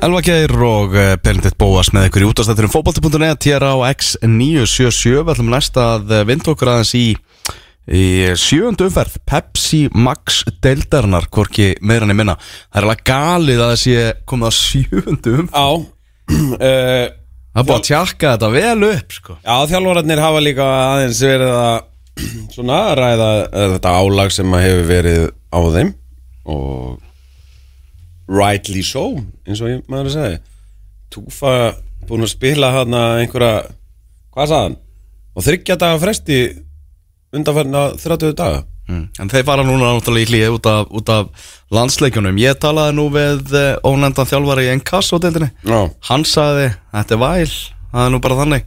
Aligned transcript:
Elva 0.00 0.22
Geir 0.24 0.52
og 0.64 0.94
eh, 0.96 1.10
Benedikt 1.20 1.58
Bóas 1.60 1.90
með 1.92 2.06
ykkur 2.08 2.22
í 2.24 2.28
útastætturum 2.30 2.70
fótbolti.net 2.72 3.44
hér 3.50 3.66
á 3.68 3.76
X977 3.90 5.10
Við 5.12 5.32
ætlum 5.34 5.50
næst 5.52 5.74
að 5.76 6.14
eh, 6.16 6.22
vinda 6.24 6.54
okkur 6.54 6.70
aðeins 6.72 6.92
í, 6.96 7.02
í 7.84 8.04
sjöundu 8.40 8.86
umferð 8.88 9.18
Pepsi 9.28 9.82
Max 9.92 10.38
deildarinnar 10.64 11.28
hvorki 11.28 11.74
meira 11.84 12.08
en 12.08 12.16
minna. 12.16 12.38
Það 12.70 12.80
er 12.80 12.86
alveg 12.88 13.02
galið 13.10 13.60
að 13.66 13.74
sé 13.82 14.06
komið 14.32 14.48
að 14.48 14.56
sjöundu 14.56 15.34
umferð. 15.42 15.84
Uh, 16.30 17.04
Það 17.50 17.60
er 17.60 17.68
búið 17.68 17.76
að 17.76 17.86
tjakka 17.90 18.32
þetta 18.32 18.50
vel 18.54 18.88
upp 18.88 19.14
sko. 19.18 19.36
Já, 19.42 19.54
þjálfararnir 19.74 20.24
hafa 20.24 20.42
líka 20.46 20.70
aðeins 20.78 21.22
verið 21.26 21.54
að 21.58 21.78
svona 22.56 22.80
ræða 22.96 23.30
þetta 23.76 23.94
álag 24.00 24.32
sem 24.32 24.58
hefur 24.64 24.90
verið 24.94 25.30
á 25.52 25.60
þeim 25.76 25.94
og 26.48 27.09
rightly 28.30 28.82
so 28.86 29.04
eins 29.48 29.60
og 29.62 29.72
ég 29.72 29.84
maður 29.90 30.10
að 30.10 30.16
segja. 30.16 30.40
Túfa 31.10 31.54
búin 32.08 32.24
að 32.26 32.32
spila 32.32 32.70
hann 32.74 32.94
einhverja, 32.96 33.64
hvað 34.34 34.50
sagði 34.52 34.66
hann? 34.68 34.76
Og 35.34 35.46
þryggja 35.46 35.78
daga 35.80 35.98
fresti 36.02 36.38
undanfærna 37.34 37.82
30 37.98 38.36
daga. 38.38 38.62
Mm. 38.90 39.04
En 39.22 39.30
þeir 39.30 39.44
fara 39.46 39.62
núna 39.66 39.92
náttúrulega 39.94 40.26
í 40.26 40.30
hlýði 40.32 40.54
út, 40.56 40.66
út 40.98 41.12
af 41.14 41.50
landsleikjunum. 41.74 42.38
Ég 42.42 42.58
talaði 42.62 42.96
nú 42.98 43.04
við 43.14 43.52
uh, 43.54 43.76
ónendan 43.86 44.26
þjálfari 44.26 44.66
í 44.66 44.72
NKS 44.80 45.12
Hann 46.08 46.26
sagði, 46.26 46.72
þetta 46.90 47.14
er 47.14 47.22
væl, 47.22 47.52
það 47.92 48.02
er 48.06 48.12
nú 48.14 48.22
bara 48.24 48.40
þannig. 48.42 48.66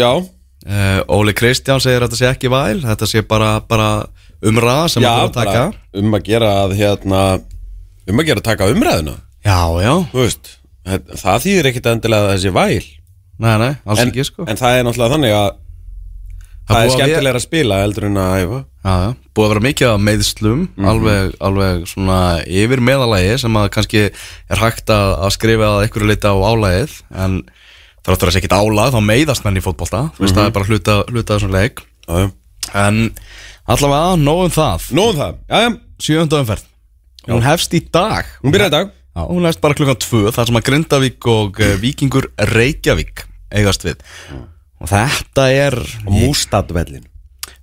Já, 0.00 0.12
Uh, 0.60 1.00
Óli 1.08 1.32
Kristján 1.32 1.80
segir 1.80 2.02
að 2.04 2.10
þetta 2.10 2.16
sé 2.18 2.26
ekki 2.28 2.48
væl 2.52 2.82
Þetta 2.84 3.06
sé 3.08 3.22
bara, 3.24 3.62
bara 3.64 3.86
umræða 4.44 4.90
sem 4.92 5.04
já 5.06 5.08
að 5.08 5.30
taka. 5.32 5.62
bara 5.70 6.02
um 6.02 6.16
að 6.18 6.26
gera 6.26 6.50
að 6.66 6.74
hérna 6.76 7.20
um 8.10 8.20
að 8.22 8.26
gera 8.30 8.42
að 8.42 8.48
taka 8.50 8.68
umræðuna. 8.74 9.16
Já, 9.44 9.58
já, 9.82 9.94
Þú 10.12 10.20
veist, 10.24 10.50
það 10.86 11.16
það 11.24 11.42
þýðir 11.46 11.68
ekkit 11.70 11.86
endilega 11.94 12.26
að 12.28 12.32
þessi 12.36 12.52
væl. 12.58 12.86
Nei, 13.40 13.54
nei, 13.62 13.72
alls 13.86 14.00
en, 14.02 14.08
ekki 14.12 14.24
sko. 14.28 14.44
en 14.46 14.56
það 14.60 14.76
er 14.78 14.84
náttúrulega 14.84 15.14
þannig 15.14 15.34
að 15.38 15.48
það, 15.50 16.74
búið 16.74 16.80
er 16.80 16.90
að 16.90 16.94
skemmtilega 16.96 17.38
að 17.40 17.44
spila 17.46 17.78
heldur 17.82 18.04
en 18.10 18.18
að 18.20 18.34
æfa. 18.42 18.58
Já, 18.80 18.92
já, 19.04 19.08
búið 19.36 19.46
að 19.46 19.52
vera 19.54 19.62
mikið 19.68 19.88
af 19.90 20.00
meðslum 20.08 20.60
Mhm. 20.76 20.88
alveg, 20.92 21.32
alveg 21.40 21.86
svona 21.88 22.18
yfir 22.46 22.80
meðalagi 22.80 23.38
sem 23.40 23.56
að 23.60 23.70
kannski 23.76 24.02
er 24.50 24.56
hægt 24.60 24.86
að, 24.92 25.08
að 25.24 25.30
skrifa 25.36 25.66
að 25.70 25.82
einhverju 25.86 26.08
leita 26.10 26.32
á 26.32 26.36
álagið 26.36 26.94
en 27.24 27.42
þráttur 28.04 28.28
að 28.28 28.32
sé 28.36 28.40
ekkit 28.40 28.56
álag 28.56 28.92
þá 28.94 29.00
meiðast 29.04 29.44
menn 29.44 29.56
í 29.60 29.64
fótbolta. 29.64 30.02
Þú 30.16 30.20
Mhm. 30.20 30.24
veist 30.24 30.36
það 30.36 30.46
er 30.46 30.50
bara 30.56 30.68
hluta, 30.70 30.94
hluta 31.10 31.34
þessum 31.38 31.52
leik. 31.52 31.80
Já, 32.08 32.14
já. 32.18 32.30
en 32.74 33.14
allavega 33.68 34.16
nógum 34.20 34.50
það. 34.52 34.90
Nú 34.92 35.08
um 35.10 35.16
það, 35.16 35.34
já, 35.48 35.56
já, 35.64 35.78
sjönda 36.00 36.40
umferð 36.44 36.64
hún 37.28 37.44
hefst 37.44 37.74
í 37.76 37.82
dag. 37.92 38.28
Hún 38.44 38.54
byrjaði 38.54 38.70
í 38.70 38.76
dag. 38.78 38.96
Já, 39.10 39.22
hún 39.26 39.46
hefst 39.48 39.60
bara 39.60 39.76
klukkan 39.76 40.00
tvö 40.00 40.32
þar 40.32 40.48
sem 40.48 40.60
að 40.60 40.66
Grindavík 40.68 41.28
og 41.30 41.60
uh, 41.60 41.76
Víkingur 41.82 42.30
Reykjavík 42.52 43.24
eigast 43.50 43.84
við. 43.84 44.04
Og 44.80 44.88
þetta 44.88 45.48
er 45.52 45.76
á 45.76 46.08
Mústadvellin. 46.08 47.06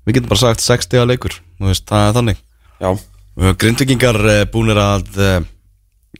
Við 0.05 0.19
getum 0.19 0.31
bara 0.31 0.43
sagt 0.43 0.63
60 0.63 1.01
að 1.01 1.13
leikur 1.13 1.37
þú 1.57 1.69
veist, 1.71 1.87
það 1.89 2.09
er 2.09 2.17
þannig. 2.17 2.41
Já, 2.77 2.89
Grindvíkingar 3.61 4.19
uh, 4.21 4.43
búnir 4.53 4.79
að 4.81 5.21
uh, 5.21 5.39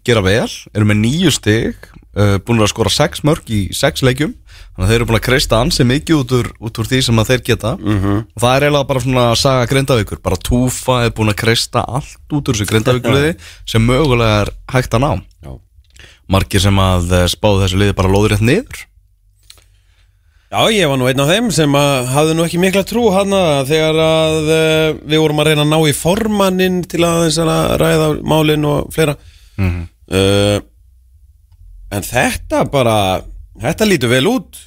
gera 0.05 0.23
vel, 0.25 0.49
eru 0.73 0.87
með 0.89 1.01
nýju 1.03 1.33
stig 1.35 1.89
uh, 2.17 2.35
búnir 2.43 2.65
að 2.65 2.73
skora 2.73 2.93
sex 2.93 3.23
mörg 3.27 3.51
í 3.53 3.61
sex 3.75 4.03
leikjum, 4.05 4.33
þannig 4.73 4.85
að 4.85 4.91
þeir 4.91 4.97
eru 4.97 5.07
búin 5.09 5.19
að 5.19 5.25
kreista 5.27 5.61
ansi 5.61 5.85
mikið 5.87 6.19
út 6.21 6.33
úr, 6.39 6.49
út 6.69 6.81
úr 6.81 6.89
því 6.89 7.01
sem 7.05 7.21
að 7.21 7.31
þeir 7.31 7.45
geta. 7.51 7.75
-hmm. 7.77 8.25
og 8.33 8.43
það 8.43 8.55
er 8.55 8.67
eiginlega 8.67 8.89
bara 8.91 9.05
svona 9.05 9.27
saga 9.35 9.69
Grindavíkur, 9.71 10.21
bara 10.23 10.41
Túfa 10.49 10.99
er 11.05 11.15
búin 11.15 11.31
að 11.33 11.39
kreista 11.43 11.85
allt 11.85 12.33
út 12.33 12.49
úr 12.49 12.57
þessu 12.57 12.69
Grindavíkuliði 12.71 13.37
sem 13.71 13.81
mögulega 13.85 14.43
er 14.45 14.53
hægt 14.73 14.93
að 14.93 15.05
ná. 15.05 15.11
Já. 15.45 15.53
Margir 16.27 16.61
sem 16.61 16.79
að 16.79 17.11
uh, 17.13 17.25
spáðu 17.31 17.63
þessu 17.63 17.81
liði 17.81 17.97
bara 17.97 18.11
lóður 18.11 18.35
rétt 18.35 18.45
niður. 18.45 18.87
Já, 20.47 20.61
ég 20.71 20.87
var 20.87 20.95
nú 20.95 21.07
einn 21.09 21.19
af 21.19 21.27
þeim 21.27 21.49
sem 21.51 21.73
að 21.75 22.05
hafði 22.13 22.35
nú 22.37 22.43
ekki 22.47 22.59
mikla 22.63 22.83
trú 22.87 23.09
hana 23.11 23.65
þegar 23.67 23.97
að 23.99 24.37
uh, 24.47 24.95
við 25.03 25.19
vorum 25.19 25.41
að 25.43 25.49
reyna 25.49 25.65
að 25.65 25.73
ná 25.73 25.79
í 25.83 25.95
formannin 25.95 26.77
til 26.87 27.01
að 27.03 27.25
þess 27.25 27.41
að 27.43 27.73
ræða 27.81 28.07
málin 28.23 28.67
og 28.69 28.87
fleira. 28.95 29.17
Uh, 29.57 30.61
En 31.91 32.03
þetta 32.03 32.65
bara, 32.71 32.97
þetta 33.61 33.87
lítur 33.87 34.11
vel 34.11 34.25
út. 34.31 34.59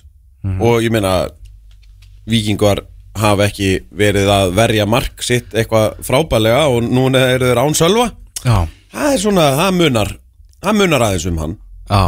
Og 0.60 0.80
ég 0.80 0.92
meina 0.92 1.28
vikingar 2.30 2.84
hafa 3.20 3.48
ekki 3.50 3.82
verið 3.92 4.30
að 4.32 4.54
verja 4.56 4.86
mark 4.88 5.20
sitt 5.26 5.52
eitthvað 5.52 5.98
frábælega 6.06 6.62
og 6.70 6.86
núna 6.86 7.26
eru 7.34 7.50
þeir 7.50 7.60
án 7.60 7.76
sölva. 7.76 8.06
Já, 8.40 8.64
Það 8.90 9.12
er 9.12 9.20
svona, 9.22 9.42
það 9.58 9.76
munar 9.76 10.08
það 10.60 10.78
munar 10.80 11.04
aðeins 11.06 11.26
um 11.30 11.42
hann. 11.42 11.58
Já. 11.90 12.02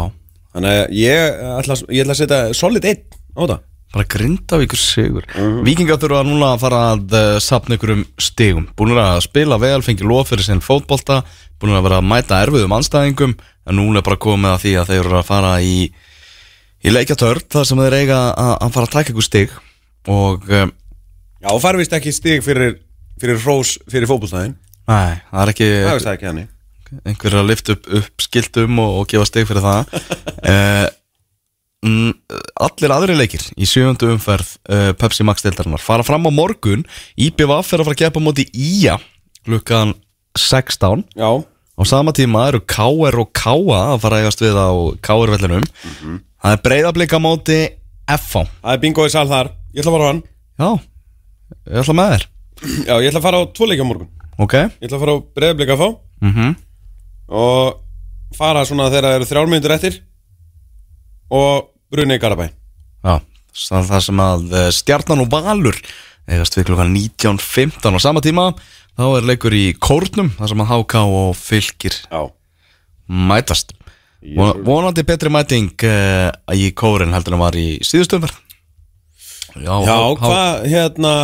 Þannig 0.52 0.78
að 0.78 0.96
ég 0.98 1.42
ætla, 1.58 1.76
ég 1.88 2.02
ætla 2.04 2.14
að 2.16 2.20
setja 2.22 2.40
solid 2.56 2.88
1 2.88 3.04
á 3.36 3.42
það 3.42 3.60
bara 3.92 4.08
Grindavíkur 4.08 4.80
sigur. 4.80 5.26
Víkingar 5.66 5.98
þurfa 6.00 6.22
núna 6.24 6.54
að 6.54 6.62
fara 6.62 6.78
að 6.94 7.16
uh, 7.18 7.34
sapna 7.44 7.76
ykkurum 7.76 8.06
stigum, 8.16 8.70
búin 8.72 8.96
að 8.96 9.18
spila 9.26 9.58
vel 9.60 9.82
fengi 9.84 10.06
lof 10.08 10.30
fyrir 10.30 10.46
sinn 10.46 10.62
fótbolta 10.64 11.18
búin 11.60 11.76
að 11.76 11.84
vera 11.86 11.98
að 12.00 12.08
mæta 12.08 12.38
erfiðum 12.40 12.72
anstæðingum 12.78 13.34
en 13.66 13.78
núna 13.78 14.00
er 14.00 14.06
bara 14.06 14.20
komið 14.22 14.54
að 14.54 14.62
því 14.64 14.72
að 14.80 14.92
þeir 14.92 15.02
eru 15.02 15.18
að 15.20 15.28
fara 15.28 15.52
í 15.62 15.76
í 16.82 16.92
leikjatörn 16.92 17.46
þar 17.52 17.68
sem 17.68 17.82
þeir 17.84 17.98
eiga 18.00 18.22
að, 18.30 18.54
að 18.56 18.72
fara 18.76 18.88
að 18.88 18.94
taka 18.96 19.12
ykkur 19.14 19.26
stig. 19.26 19.52
Og 20.10 20.48
uh, 20.50 20.66
Já, 21.42 21.50
og 21.50 21.60
far 21.62 21.78
vist 21.78 21.94
ekki 21.94 22.14
stig 22.14 22.42
fyrir, 22.46 22.76
fyrir 23.22 23.38
hrós 23.42 23.76
fyrir 23.90 24.10
fótbolstæðin 24.10 24.56
næ, 24.86 25.22
það 25.30 25.42
er 25.42 25.52
ekki 25.52 25.68
Það 25.72 26.10
ekki 26.12 26.48
einhver 27.06 27.36
að 27.38 27.46
lifta 27.48 27.76
upp, 27.76 27.86
upp 27.98 28.24
skiltum 28.24 28.80
og, 28.82 28.98
og 29.00 29.06
gefa 29.10 29.28
stig 29.28 29.46
fyrir 29.48 29.64
það. 29.64 29.94
Uh, 30.44 30.88
mm, 31.88 32.10
Allir 32.66 32.94
aðri 32.96 33.16
leikir 33.16 33.46
í 33.56 33.68
sjöfundu 33.68 34.10
umferð 34.12 34.50
uh, 34.68 34.90
Pepsi 34.98 35.26
Max 35.26 35.44
deildarinnar 35.46 35.82
fara 35.82 36.06
fram 36.06 36.28
á 36.28 36.30
morgun. 36.34 36.84
IBVF 37.16 37.72
er 37.72 37.82
að 37.82 37.88
fara 37.88 37.96
að 37.96 38.02
gefa 38.04 38.24
móti 38.24 38.48
IA 38.52 38.98
klukkan 39.46 39.96
16 40.38 41.06
Já, 41.18 41.30
á 41.82 41.84
sama 41.88 42.14
tíma 42.16 42.46
eru 42.50 42.62
KR 42.62 43.18
og 43.22 43.32
KA 43.36 43.54
að 43.56 44.00
fara 44.04 44.18
að 44.18 44.22
eigast 44.22 44.44
við 44.44 44.58
á 44.58 44.70
KR 45.04 45.32
vellinum. 45.34 45.66
Það 46.42 46.54
er 46.54 46.62
breyðablika 46.66 47.20
móti 47.22 47.58
FH 48.06 48.46
það 48.46 48.74
er 48.74 48.82
bingo 48.82 49.06
í 49.06 49.12
sal 49.14 49.26
þar. 49.30 49.52
Ég 49.72 49.82
ætla 49.82 49.92
að 49.92 49.96
fara 49.98 50.06
á 50.06 50.10
hann. 50.12 50.22
Já, 50.62 50.70
ég 51.72 51.82
ætla 51.82 51.96
með 51.98 52.14
þér. 52.14 52.26
Já, 52.88 52.94
ég 52.94 53.08
ætla 53.10 53.20
að 53.22 53.26
fara 53.26 53.42
á 53.42 53.44
tvo 53.56 53.68
leikja 53.70 53.86
á 53.86 53.90
morgun. 53.90 54.10
Ok. 54.38 54.54
Ég 54.54 54.86
ætla 54.88 54.98
að 54.98 55.04
fara 55.04 55.16
á 55.16 55.18
breyðablika 55.38 55.78
fá 55.80 55.88
mm 56.22 56.54
Og 57.32 57.78
fara 58.36 58.64
svona 58.68 58.90
þegar 58.92 59.06
það 59.06 59.14
eru 59.18 59.28
þrjálmyndur 59.30 59.72
eftir. 59.76 59.94
Og 61.32 61.70
brunni 61.92 62.16
í 62.18 62.22
Garabæ 62.22 62.48
Já, 63.02 63.20
það, 63.52 63.86
það 63.90 64.02
sem 64.06 64.22
að 64.24 64.56
eh, 64.58 64.70
Stjarnan 64.76 65.22
og 65.24 65.30
Valur 65.32 65.78
eigast 66.30 66.56
við 66.56 66.68
klukkan 66.70 66.92
19.15 66.94 67.98
á 67.98 68.00
sama 68.00 68.22
tíma 68.24 68.50
þá 68.98 69.04
er 69.18 69.28
leikur 69.30 69.56
í 69.56 69.64
Kórnum 69.82 70.32
það 70.38 70.52
sem 70.52 70.64
að 70.64 70.72
HK 70.74 71.04
og 71.20 71.30
Fylgir 71.38 71.96
Já. 72.10 72.22
mætast. 73.08 73.72
Von, 74.36 74.60
vonandi 74.62 75.02
betri 75.06 75.32
mæting 75.34 75.72
uh, 75.88 76.28
í 76.54 76.68
Kórin 76.78 77.14
heldur 77.14 77.34
en 77.34 77.42
var 77.42 77.56
í 77.58 77.80
síðustöfur 77.82 78.30
Já, 79.58 79.74
Já, 79.84 79.96
hvað, 80.20 80.62
hérna 80.70 81.14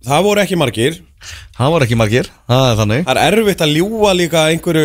Það 0.00 0.22
voru 0.24 0.40
ekki 0.40 0.56
margir. 0.56 0.94
Það 1.56 1.72
var 1.74 1.84
ekki 1.84 1.96
margir, 2.00 2.28
það 2.48 2.62
er 2.70 2.78
þannig. 2.78 3.02
Það 3.04 3.18
er 3.20 3.34
erfitt 3.36 3.64
að 3.64 3.72
ljúga 3.76 4.12
líka 4.16 4.44
einhverju 4.48 4.84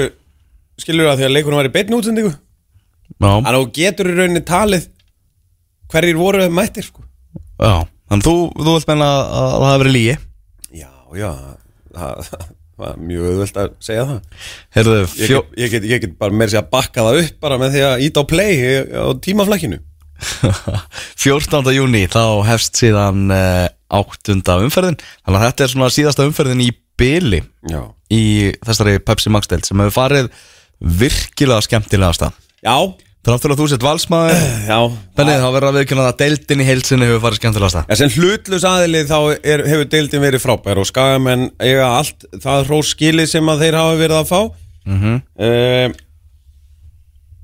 Skilur 0.84 1.08
það 1.08 1.22
því 1.22 1.26
að 1.30 1.34
leikurinn 1.38 1.60
var 1.62 1.70
í 1.70 1.72
beinni 1.72 1.96
útsendingu. 1.96 2.32
Já, 3.16 3.30
Þannig 3.30 3.48
að 3.48 3.58
þú 3.62 3.68
getur 3.78 4.10
í 4.12 4.16
rauninni 4.18 4.42
talið 4.44 4.88
Hverjir 5.94 6.18
voru 6.20 6.48
mættir 6.52 6.88
sko. 6.88 7.06
Já, 7.62 7.86
þannig 8.12 8.26
þú, 8.28 8.34
þú 8.58 8.74
vilt 8.74 8.90
menna 8.92 9.08
að 9.08 9.54
það 9.54 9.68
hafi 9.70 9.82
verið 9.84 9.96
lígi 9.96 10.16
Já, 10.82 10.90
já. 11.16 11.30
Það 11.32 11.54
það 11.96 12.46
var 12.76 12.96
mjög 13.00 13.28
auðvelt 13.32 13.60
að 13.62 13.76
segja 13.88 14.06
það. 14.10 14.40
Heyrðu, 14.76 14.96
Ég 15.16 15.34
get, 15.34 15.52
ég 15.64 15.76
get, 15.76 15.90
ég 15.92 16.06
get 16.06 16.16
bara 16.20 16.36
meira 16.36 16.52
sér 16.52 16.64
að 16.66 16.72
bakka 16.76 17.06
það 17.08 17.20
upp 17.24 17.38
bara 17.46 17.60
með 17.62 17.76
því 17.78 17.84
að 17.90 18.06
íta 18.08 18.24
á 18.24 18.32
play 18.32 18.56
á 18.92 19.06
tímaflækinu 19.24 19.82
14. 21.20 21.72
júni 21.78 22.06
þá 22.12 22.24
hefst 22.48 22.80
síðan 22.80 23.30
uh, 23.36 23.68
áttunda 23.92 24.60
umferðin. 24.64 25.00
Þannig 25.24 25.40
að 25.40 25.48
þetta 25.50 25.66
er 25.66 25.74
svona 25.74 25.94
síðasta 25.94 26.28
umferðin 26.28 26.64
í 26.64 26.70
byli 27.00 27.42
Já. 27.70 27.82
í 28.14 28.24
þessari 28.66 29.00
Pepsi 29.04 29.32
Max 29.34 29.50
deild 29.52 29.68
sem 29.68 29.80
hefur 29.84 29.96
farið 29.96 30.30
virkilega 30.80 31.64
skemmtilega 31.66 32.16
stað 32.16 32.36
Já, 32.66 32.76
Þráttur 33.26 33.54
að 33.56 33.62
þú 33.62 33.66
sett 33.72 33.84
valsmaður 33.86 34.42
já. 34.72 34.80
Þannig 35.18 35.40
þá 35.42 35.48
verður 35.56 35.68
að 35.72 35.78
viðkynna 35.80 36.04
að 36.12 36.18
deildin 36.22 36.62
í 36.62 36.68
heilsinni 36.68 37.08
hefur 37.10 37.24
farið 37.24 37.40
skemmtilega 37.42 37.72
stað 37.74 37.94
En 37.94 38.00
sem 38.02 38.12
hlutlus 38.20 38.66
aðilið 38.70 39.08
þá 39.10 39.18
er, 39.54 39.64
hefur 39.72 39.88
deildin 39.96 40.26
verið 40.26 40.44
frábær 40.44 40.82
og 40.84 40.90
skagamenn 40.90 41.48
eiga 41.58 41.88
allt 41.98 42.28
það 42.44 42.68
hrós 42.70 42.92
skilið 42.94 43.32
sem 43.32 43.50
að 43.50 43.64
þeir 43.66 43.78
hafa 43.82 43.96
verið 44.04 44.20
að 44.22 44.30
fá. 44.34 44.42
Mm 44.86 45.00
Mhm. 45.06 45.96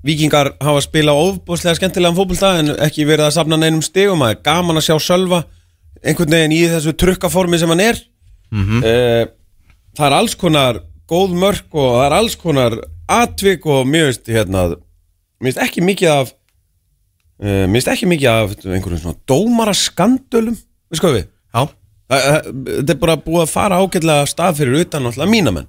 Víkingar 0.02 0.48
hafa 0.62 0.82
spilað 0.82 1.20
ofbúslega 1.22 1.78
skemmtilegan 1.78 2.16
fótbolta 2.18 2.56
en 2.58 2.72
ekki 2.82 3.04
verið 3.06 3.28
að 3.28 3.36
safna 3.36 3.58
neinum 3.62 3.84
stigum. 3.86 4.22
Það 4.24 4.32
er 4.34 4.40
gaman 4.48 4.80
að 4.82 4.86
sjá 4.88 4.96
Sölva 5.06 5.40
einhvern 6.02 6.34
veginn 6.34 6.56
í 6.58 6.62
þessu 6.72 6.94
trukkaformi 6.98 7.60
sem 7.62 7.70
hann 7.70 7.84
er. 7.86 8.00
Mm 8.50 8.82
Það 9.92 10.06
er 10.08 10.16
alls 10.16 10.34
konar 10.40 10.80
góð 11.12 11.34
mörk 11.38 11.74
og 11.76 11.90
það 11.98 12.06
er 12.06 12.16
alls 12.18 12.36
konar 12.40 12.78
atvik 13.12 13.66
og 13.68 13.86
mjög 13.92 14.08
veist 14.08 14.30
hérna 14.32 14.64
Mér 15.42 15.52
finnst 15.52 15.62
ekki 15.66 15.84
mikið 15.86 16.12
af 16.14 16.32
uh, 16.32 17.66
Mér 17.68 17.78
finnst 17.80 17.92
ekki 17.96 18.10
mikið 18.12 18.30
af 18.32 18.56
einhverjum 18.66 19.02
svona 19.04 19.20
dómara 19.30 19.74
skandölum 19.78 20.58
Við 20.92 21.00
sko 21.02 21.14
við? 21.16 21.28
Já, 21.52 21.64
það- 22.12 22.50
Þetta 22.68 22.96
er 22.96 23.00
bara 23.06 23.16
búið 23.26 23.46
að 23.46 23.54
fara 23.56 23.80
ágætlega 23.82 24.28
stað 24.30 24.58
fyrir 24.62 24.82
utan 24.86 25.06
alltaf 25.08 25.30
mína 25.32 25.54
menn. 25.56 25.68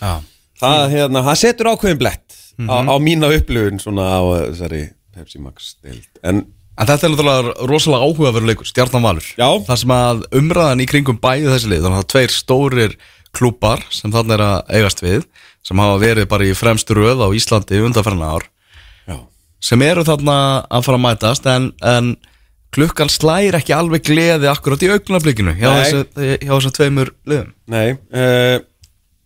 Já. 0.00 0.16
Það, 0.58 0.82
hérna, 0.90 1.22
það 1.28 1.36
setur 1.44 1.68
ákveðin 1.72 2.00
blett 2.00 2.36
á, 2.66 2.74
á 2.88 2.94
mína 2.98 3.28
upplifun 3.36 3.78
svona 3.82 4.06
á 4.10 4.20
uh, 4.24 4.36
þessari 4.50 4.80
Pepsi 5.14 5.38
Max 5.42 5.74
deild. 5.84 6.06
En 6.26 6.44
En 6.76 6.84
þetta 6.90 7.06
er 7.06 7.12
náttúrulega 7.14 7.52
rosalega 7.70 8.04
áhugaverður 8.04 8.48
leikur, 8.50 8.66
Stjarnan 8.68 9.00
Valur. 9.06 9.24
Já. 9.40 9.46
Það 9.64 9.78
sem 9.80 9.92
að 9.96 10.18
umræðan 10.36 10.82
í 10.84 10.86
kringum 10.90 11.16
bæði 11.22 11.46
þessi 11.48 11.70
lið 11.72 11.86
Þannig 11.86 11.94
að 11.94 11.96
það 11.96 12.04
er 12.04 12.10
tveir 12.12 12.34
stórir 12.34 12.96
klúpar 13.38 13.84
sem 13.96 14.12
þannig 14.12 14.34
er 14.36 14.42
að 14.44 14.74
eigast 14.76 15.00
við 15.00 15.22
sem 15.64 15.80
hafa 15.80 15.94
verið 16.02 16.28
bara 16.28 16.44
í 16.44 16.52
fremstu 16.58 16.98
röð 16.98 17.22
á 17.24 17.28
Íslandi 17.32 17.80
undanferna 17.86 18.28
ár 18.36 18.44
já, 19.06 19.18
sem 19.62 19.84
eru 19.86 20.04
þarna 20.06 20.38
að 20.68 20.86
fara 20.88 21.00
að 21.00 21.04
mætast 21.06 21.50
en, 21.50 21.70
en 21.82 22.14
klukkan 22.76 23.10
slægir 23.12 23.56
ekki 23.58 23.74
alveg 23.76 24.04
gleði 24.06 24.48
akkurat 24.50 24.82
í 24.84 24.90
augnablikinu 24.92 25.54
hjá 25.56 25.70
hjá 25.86 26.50
þessum 26.52 26.74
tveimur 26.76 27.12
liðum. 27.28 27.52
Nei 27.72 27.96
uh, 27.96 28.58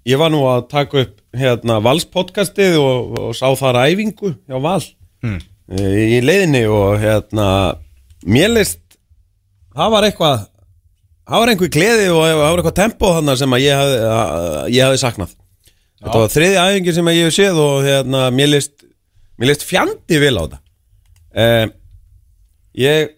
Ég 0.09 0.17
var 0.17 0.33
nú 0.33 0.41
að 0.49 0.69
taka 0.71 1.03
upp 1.05 1.17
hérna 1.37 1.77
Valspodcastið 1.85 2.79
og, 2.81 3.11
og 3.21 3.35
sá 3.37 3.47
þar 3.59 3.83
æfingu 3.85 4.33
hjá 4.49 4.61
Val. 4.63 4.81
Hmm. 5.21 5.41
uh, 5.75 5.99
í 6.17 6.21
leiðinni 6.25 6.65
og 6.71 7.01
hérna 7.03 7.49
mér 8.25 8.55
leist 8.55 8.81
það 9.77 9.93
var 9.97 10.07
eitthvað 10.09 10.47
það 11.31 11.43
var 11.43 11.53
einhver 11.53 11.73
gleði 11.75 12.09
og 12.15 12.23
það 12.25 12.41
var 12.41 12.63
eitthvað 12.63 12.79
tempo 12.81 13.13
sem 13.39 13.57
að 13.59 13.65
ég 13.67 13.83
hafði, 13.83 13.99
að 14.11 14.73
ég 14.75 14.87
hafði 14.87 15.03
saknað. 15.05 15.37
Þetta 16.01 16.23
var 16.23 16.33
þriði 16.33 16.61
æfingi 16.65 16.95
sem 16.97 17.11
að 17.11 17.19
ég 17.19 17.29
hef 17.29 17.37
séð 17.37 17.61
og 17.61 17.83
hérna 17.85 18.23
mér 18.33 18.55
leist 18.55 18.87
mér 19.41 19.53
leist 19.53 19.65
fjandi 19.67 20.21
vil 20.21 20.37
á 20.37 20.43
þetta. 20.45 20.61
Uh, 21.31 21.67
ég 22.77 23.15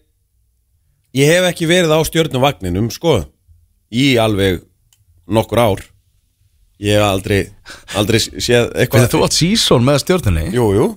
ég 1.17 1.29
hef 1.29 1.47
ekki 1.51 1.69
verið 1.69 1.93
á 1.93 1.99
stjörnuvagninum 2.07 2.89
sko 2.93 3.19
í 3.93 4.13
alveg 4.21 4.63
nokkur 5.29 5.61
ár. 5.61 5.85
Ég 6.81 6.97
hef 6.97 7.05
aldrei 7.05 7.39
aldrei 7.99 8.19
séð 8.23 8.71
eitthvað 8.73 9.09
þú 9.13 9.23
átt 9.27 9.37
sísón 9.37 9.85
með 9.85 10.01
stjórnunni 10.03 10.49
Jú, 10.51 10.67
jú. 10.75 10.87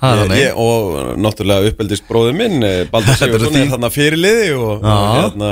Það 0.00 0.22
ég, 0.32 0.38
ég, 0.40 0.56
og 0.56 1.18
náttúrulega 1.20 1.70
uppeldist 1.70 2.06
bróður 2.08 2.36
minn 2.38 2.64
eh, 2.64 2.86
Baldur 2.88 3.16
Sigursson 3.20 3.58
er 3.60 3.68
þarna 3.68 3.90
fyrirliði 3.92 4.46
og, 4.56 4.70
og, 4.80 5.08
hérna, 5.18 5.50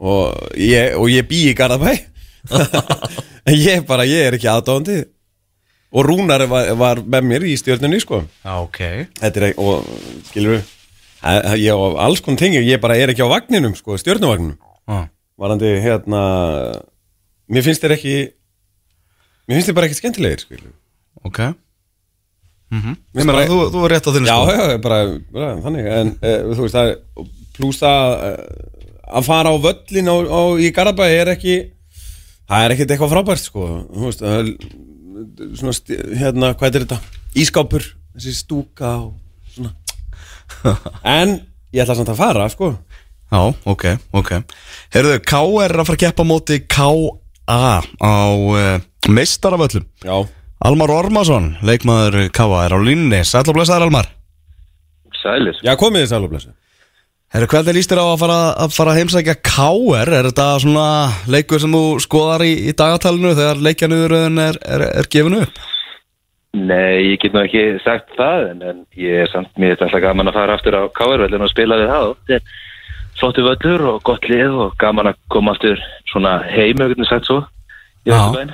og, 0.00 0.38
ég, 0.56 0.94
og 0.96 1.10
ég 1.12 1.26
bý 1.28 1.42
í 1.50 1.56
Garðabæ. 1.56 1.92
En 2.48 3.58
ég 3.68 3.84
bara, 3.88 4.08
ég 4.08 4.30
er 4.30 4.38
ekki 4.38 4.48
aðdáðandi 4.50 5.02
og 5.92 6.06
Rúnar 6.08 6.46
var, 6.48 6.72
var 6.80 7.02
með 7.04 7.26
mér 7.28 7.48
í 7.50 7.56
stjórnunni 7.60 8.00
sko. 8.00 8.22
Já, 8.44 8.54
ok. 8.62 8.80
Þetta 9.20 9.42
er 9.42 9.60
og 9.60 9.84
skilur 10.30 10.56
við 10.56 10.70
ég 11.22 11.70
á 11.70 11.78
alls 12.02 12.20
konar 12.22 12.40
tingi, 12.40 12.62
ég 12.66 12.80
bara 12.82 12.96
er 12.98 13.12
ekki 13.12 13.22
á 13.22 13.30
vagninum 13.30 13.76
sko, 13.78 13.94
stjórnuvagninum 14.00 14.58
ah. 14.90 15.06
varandi 15.38 15.70
hérna 15.82 16.22
mér 17.46 17.66
finnst 17.66 17.82
þér 17.84 17.94
ekki 17.96 18.14
mér 19.46 19.58
finnst 19.58 19.70
þér 19.70 19.76
bara 19.78 19.90
ekki 19.90 20.00
skemmtilegir 20.00 20.42
skilur 20.46 20.72
Ok. 21.22 21.38
Mm 22.72 22.96
Mér 23.14 23.28
bara- 23.28 23.46
þú, 23.46 23.58
þú 23.70 23.84
er 23.84 23.92
rétt 23.92 24.06
á 24.08 24.14
þinni 24.16 24.30
Já, 24.32 24.36
sko 24.42 24.52
já, 24.56 24.78
bara, 24.82 24.98
bara 25.30 25.50
þannig 25.62 25.86
en 25.92 26.14
uh, 26.18 26.54
þú 26.56 26.64
veist, 26.64 26.74
það 26.74 27.28
pluss 27.54 27.82
það 27.82 28.14
uh, 28.26 28.36
að 29.12 29.26
fara 29.28 29.52
á 29.52 29.56
völlin 29.62 30.10
á, 30.10 30.16
á, 30.26 30.40
í 30.58 30.72
Garabæ 30.74 31.06
er 31.06 31.30
ekki 31.36 31.56
það 32.48 32.64
er 32.64 32.74
ekkert 32.74 32.94
eitthvað 32.96 33.12
frábært 33.14 33.44
sko, 33.44 33.68
þú 33.92 34.08
veist 34.08 34.24
það 34.24 34.50
svona, 35.58 35.74
hérna, 36.20 36.52
hvað 36.58 36.78
er 36.78 36.84
þetta? 36.86 36.98
Ískápur, 37.42 37.86
þessi 38.16 38.34
stúka 38.36 38.94
og 39.02 39.14
svona. 39.54 39.74
En 41.18 41.38
ég 41.72 41.82
ætla 41.84 41.96
samt 41.98 42.12
að 42.12 42.20
fara, 42.20 42.48
sko. 42.52 42.74
Já, 43.32 43.40
ok, 43.64 43.84
ok. 44.12 44.30
Heyrðu, 44.92 45.18
K 45.24 45.38
er 45.64 45.72
að 45.80 45.86
fara 45.88 45.96
að 45.96 46.02
keppa 46.04 46.26
móti 46.28 46.58
K.A. 46.68 47.80
á 47.80 48.16
uh, 48.28 48.82
meistaravöllum 49.08 49.86
Já, 50.04 50.16
Almar 50.62 50.92
Ormarsson, 50.92 51.54
leikmaður 51.64 52.28
K.A. 52.36 52.66
er 52.66 52.76
á 52.76 52.78
línni 52.84 53.22
Sæll 53.24 53.46
og 53.48 53.56
blessaður 53.56 53.88
Almar. 53.88 54.10
Sælir. 55.22 55.56
já 55.64 55.72
komið 55.78 56.04
þið 56.04 56.10
sælublessu 56.12 56.52
Herru, 57.32 57.46
hvernig 57.48 57.78
líst 57.78 57.88
þér 57.88 58.02
á 58.04 58.06
að 58.12 58.18
fara 58.20 58.38
að, 58.60 58.72
fara 58.76 58.94
heimsækja 58.98 59.34
K.R. 59.40 60.10
Er 60.18 60.26
þetta 60.28 60.48
svona 60.60 60.88
leikur 61.32 61.62
sem 61.62 61.72
þú 61.72 61.84
skoðar 62.04 62.42
í, 62.44 62.50
í 62.68 62.74
dagatalinu 62.76 63.30
þegar 63.38 63.62
leikjanuðuröðun 63.64 64.42
er, 64.42 64.58
er, 64.60 64.84
er 65.00 65.08
gefinu? 65.08 65.46
Nei, 66.52 67.08
ég 67.08 67.22
get 67.22 67.32
nú 67.32 67.40
ekki 67.40 67.62
sagt 67.80 68.12
það 68.18 68.44
en, 68.50 68.60
en 68.68 68.82
ég 69.00 69.22
er 69.22 69.32
samt 69.32 69.48
mér 69.56 69.78
alltaf 69.78 70.04
gaman 70.04 70.28
að 70.28 70.36
fara 70.36 70.58
aftur 70.58 70.76
á 70.76 70.82
Káarvellin 70.92 71.46
og 71.46 71.48
spila 71.54 71.80
við 71.80 71.88
það 71.94 72.10
þetta 72.10 72.36
er 72.36 72.60
flottu 73.22 73.46
völlur 73.46 73.86
og 73.94 74.04
gott 74.04 74.28
lið 74.28 74.60
og 74.66 74.76
gaman 74.82 75.14
að 75.14 75.18
koma 75.32 75.56
aftur 75.56 75.80
svona 76.12 76.34
heim, 76.52 76.84
getum 76.84 77.08
sagt 77.08 77.30
svo 77.30 77.40
Já. 78.04 78.12
Vesturbæinn. 78.12 78.52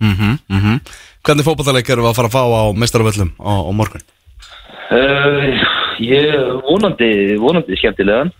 Mm 0.00 0.38
-hmm, 0.46 0.80
Hvernig 1.26 1.44
fótballaleik 1.44 1.90
eru 1.90 2.06
að 2.06 2.16
fara 2.16 2.30
að 2.30 2.36
fá 2.38 2.42
á 2.46 2.62
meistaravöllum 2.78 3.34
á, 3.42 3.52
á 3.66 3.72
morgun? 3.74 4.06
uh, 4.90 5.79
Ég 6.00 6.32
vonandi 6.64 7.36
vonandi 7.40 7.76
skemmtilegan 7.76 8.32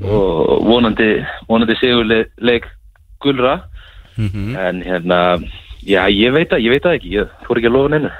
og 0.00 0.66
vonandi 0.68 1.08
vonandi 1.48 1.76
sigurleik 1.80 2.68
gulra. 3.20 3.60
Mm 4.16 4.56
en 4.56 4.82
hérna 4.82 5.40
já, 5.86 6.04
ég 6.08 6.32
veit 6.32 6.50
það, 6.50 6.60
ég 6.60 6.70
veit 6.70 6.82
það 6.82 6.96
ekki 6.98 7.14
ég 7.14 7.30
fór 7.46 7.58
ekki 7.58 7.70
að 7.70 7.76
lofa 7.76 7.88
neinu. 7.88 8.10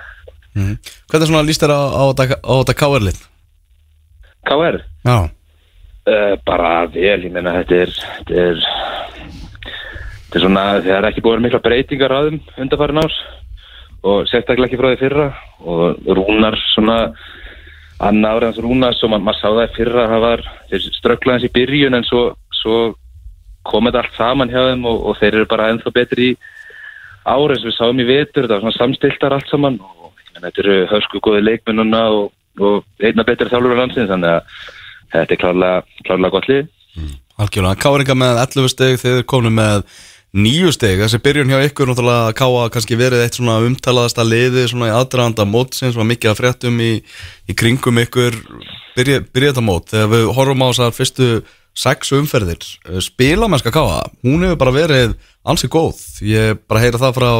-hmm. 0.55 0.79
Hvernig 1.11 1.29
svona 1.29 1.47
líst 1.47 1.63
þér 1.63 1.75
á, 1.77 1.81
á, 1.95 2.03
á 2.41 2.55
þetta 2.61 2.75
K.R.lið? 2.75 3.19
KR 4.49 4.81
Já, 5.05 5.31
Uh, 6.09 6.33
bara 6.49 6.87
vel, 6.89 7.27
ég 7.27 7.33
meina 7.33 7.53
þetta 7.61 7.77
er 7.77 7.91
þetta 7.93 8.37
er 8.41 8.61
þetta 10.25 10.39
er 10.39 10.43
svona, 10.47 10.63
það 10.81 10.95
er 10.97 11.07
ekki 11.11 11.23
búin 11.27 11.37
að 11.37 11.45
mikla 11.45 11.61
breytingar 11.61 12.15
þeim 12.15 12.39
undarfærin 12.65 13.03
ás 13.03 13.19
og 14.01 14.25
sérstaklega 14.31 14.71
ekki 14.71 14.79
frá 14.81 14.89
því 14.89 14.99
fyrra 15.03 15.27
og 15.61 16.09
Rúnar 16.17 16.57
svona 16.71 16.97
annar 18.01 18.39
ára 18.39 18.51
hans 18.51 18.61
Rúnar 18.63 18.97
svo 18.97 19.11
man, 19.13 19.25
maður 19.25 19.41
sá 19.41 19.49
það 19.49 19.77
fyrra 19.77 20.07
það 20.09 20.25
var, 20.25 20.43
hans 20.71 21.47
í 21.47 21.53
byrjun 21.53 21.99
en 21.99 22.07
svo, 22.09 22.23
svo 22.63 22.81
kom 23.69 23.89
þetta 23.89 24.03
allt 24.05 24.17
saman 24.17 24.53
hjá 24.53 24.61
þeim 24.71 24.87
og, 24.89 25.01
og 25.11 25.21
þeir 25.21 25.35
eru 25.35 25.49
bara 25.51 25.69
ennþá 25.73 25.93
betri 25.95 26.33
í 26.33 26.37
ára 27.29 27.55
eins 27.55 27.65
og 27.65 27.69
við 27.69 27.77
sáum 27.77 28.01
í 28.01 28.09
vetur, 28.09 28.47
þetta 28.47 28.57
var 28.57 28.65
svona 28.65 28.79
samstiltar 28.79 29.37
allt 29.37 29.51
saman 29.53 29.81
og 29.85 30.13
meina, 30.17 30.47
þetta 30.49 30.63
eru 30.65 30.77
hösku 30.95 31.21
góði 31.25 31.43
leikmennuna 31.45 32.05
og, 32.17 32.31
og 32.61 33.05
einna 33.05 33.27
betri 33.29 33.51
þjálfur 33.53 33.77
á 33.77 33.81
landsins 33.83 34.13
þannig 34.13 34.37
að 34.39 34.63
þetta 35.13 35.37
er 35.37 35.43
klárlega, 35.45 35.83
klárlega 36.07 36.35
gott 36.37 36.49
lið 36.51 36.71
algjörlega 37.41 37.81
K.R. 37.81 38.17
með 38.17 38.41
11 38.47 38.73
steg, 38.73 38.97
þeir 39.01 39.23
komu 39.29 39.53
með 39.55 39.85
nýju 40.37 40.71
steg, 40.75 41.01
þessi 41.03 41.19
byrjun 41.25 41.51
hjá 41.51 41.65
ykkur 41.67 41.89
náttúrulega 41.91 42.35
K.A. 42.39 42.67
kannski 42.71 42.99
verið 42.99 43.25
eitt 43.25 43.39
svona 43.39 43.57
umtalaðasta 43.67 44.23
liði 44.23 44.69
svona 44.71 44.91
í 44.91 44.95
aðdraðanda 44.95 45.47
mótsins 45.49 45.97
var 45.99 46.07
mikið 46.07 46.31
að 46.31 46.39
fréttum 46.39 46.77
í, 46.83 46.91
í 47.51 47.57
kringum 47.59 47.99
ykkur 48.05 48.37
byrja, 48.95 49.25
byrja 49.27 49.51
þetta 49.51 49.65
mót 49.67 49.91
þegar 49.91 50.13
við 50.13 50.29
horfum 50.37 50.63
á 50.63 50.69
þessar 50.71 50.95
fyrstu 50.95 51.31
sex 51.81 52.13
umferðir 52.15 52.63
eh, 52.63 53.01
spilamennska 53.03 53.73
K.A. 53.75 54.05
hún 54.23 54.47
hefur 54.47 54.61
bara 54.63 54.77
verið 54.77 55.17
ansi 55.51 55.71
góð 55.73 55.99
ég 56.23 56.63
bara 56.71 56.85
heyra 56.85 57.03
það 57.03 57.19
frá 57.19 57.31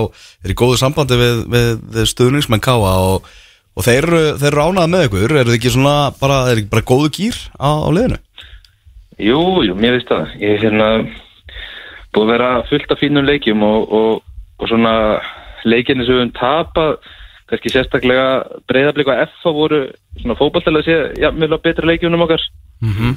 er 0.43 0.51
í 0.51 0.59
góðu 0.59 0.83
sambandi 0.83 1.21
við, 1.21 1.47
við, 1.55 2.03
stuðningsmenn 2.11 2.65
K.A. 2.65 2.75
og, 3.15 3.31
og 3.79 3.87
þeir, 3.87 4.11
þeir 4.43 4.51
eru 4.51 4.67
ánað 4.67 4.93
með 4.97 5.09
ykkur 5.09 5.39
er 5.39 5.47
þið 5.47 5.61
ekki 5.61 5.77
svona 5.77 5.97
bara, 6.19 6.43
er 6.51 6.59
ekki 6.59 6.75
bara 6.75 6.89
góðu 6.91 7.15
gýr 7.21 7.43
á, 7.55 7.71
á 7.87 7.89
liðinu? 7.95 8.23
Jú, 9.21 9.41
jú, 9.69 9.75
mér 9.79 9.99
veist 9.99 10.11
það 10.11 10.39
ég 10.43 10.63
hérna 10.65 10.95
búið 12.15 12.27
að 12.27 12.33
vera 12.35 12.51
fullt 12.71 12.93
af 12.93 13.01
fínum 13.01 13.27
leikjum 13.27 13.63
og, 13.63 13.93
og, 13.93 14.23
og 14.59 14.69
svona 14.69 14.95
leikinni 15.65 16.05
sem 16.07 16.15
við 16.15 16.23
höfum 16.23 16.37
tapað 16.39 16.95
kannski 17.51 17.73
sérstaklega 17.73 18.27
breyðablík 18.71 19.11
og 19.11 19.25
F 19.27 19.45
voru 19.45 19.81
svona 20.21 20.39
fótballtælega 20.39 20.87
sé 20.87 20.97
já, 21.21 21.31
mjög 21.35 21.63
betra 21.63 21.87
leikjunum 21.87 22.27
okkar. 22.27 22.47
Mm 22.81 23.17